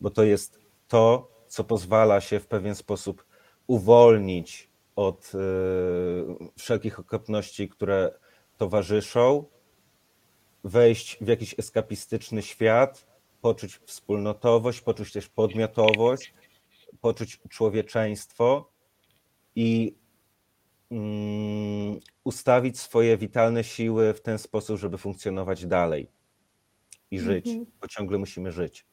[0.02, 3.26] Bo to jest to, co pozwala się w pewien sposób
[3.68, 5.38] uwolnić od y,
[6.58, 8.12] wszelkich okropności, które
[8.58, 9.46] towarzyszą,
[10.64, 13.06] wejść w jakiś eskapistyczny świat,
[13.42, 16.34] poczuć wspólnotowość, poczuć też podmiotowość,
[17.02, 18.72] poczuć człowieczeństwo
[19.56, 19.96] i
[20.92, 26.10] mm, ustawić swoje witalne siły w ten sposób, żeby funkcjonować dalej
[27.12, 27.66] i żyć, Mhm.
[27.82, 28.86] bo ciągle musimy żyć.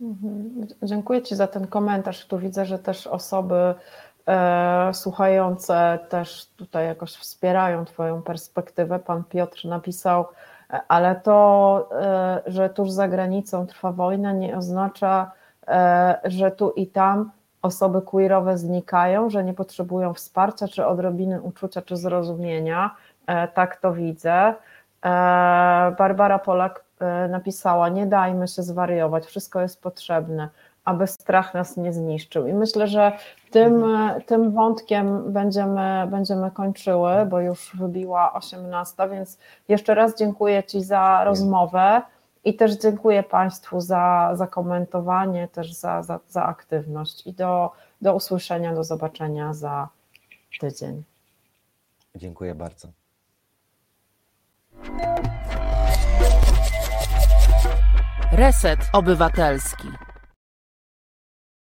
[0.00, 0.66] Mhm.
[0.82, 2.26] Dziękuję Ci za ten komentarz.
[2.26, 3.74] Tu widzę, że też osoby
[4.92, 8.98] słuchające też tutaj jakoś wspierają Twoją perspektywę.
[8.98, 10.26] Pan Piotr napisał,
[10.70, 15.32] e, ale to, e, że tuż za granicą trwa wojna, nie oznacza,
[15.68, 17.30] e, że tu i tam
[17.62, 22.94] osoby queerowe znikają, że nie potrzebują wsparcia, czy odrobiny uczucia, czy zrozumienia.
[23.26, 24.30] E, tak to widzę.
[24.32, 24.54] E,
[25.98, 30.48] Barbara Polak e, napisała: Nie dajmy się zwariować, wszystko jest potrzebne,
[30.88, 32.46] aby strach nas nie zniszczył.
[32.46, 33.12] I myślę, że
[33.50, 40.64] tym, e, tym wątkiem będziemy, będziemy kończyły, bo już wybiła 18, więc jeszcze raz dziękuję
[40.64, 42.02] Ci za rozmowę
[42.44, 47.72] i też dziękuję Państwu za, za komentowanie, też za, za, za aktywność i do,
[48.02, 49.88] do usłyszenia, do zobaczenia za
[50.60, 51.02] tydzień.
[52.16, 52.88] Dziękuję bardzo.
[58.32, 60.07] Reset Obywatelski.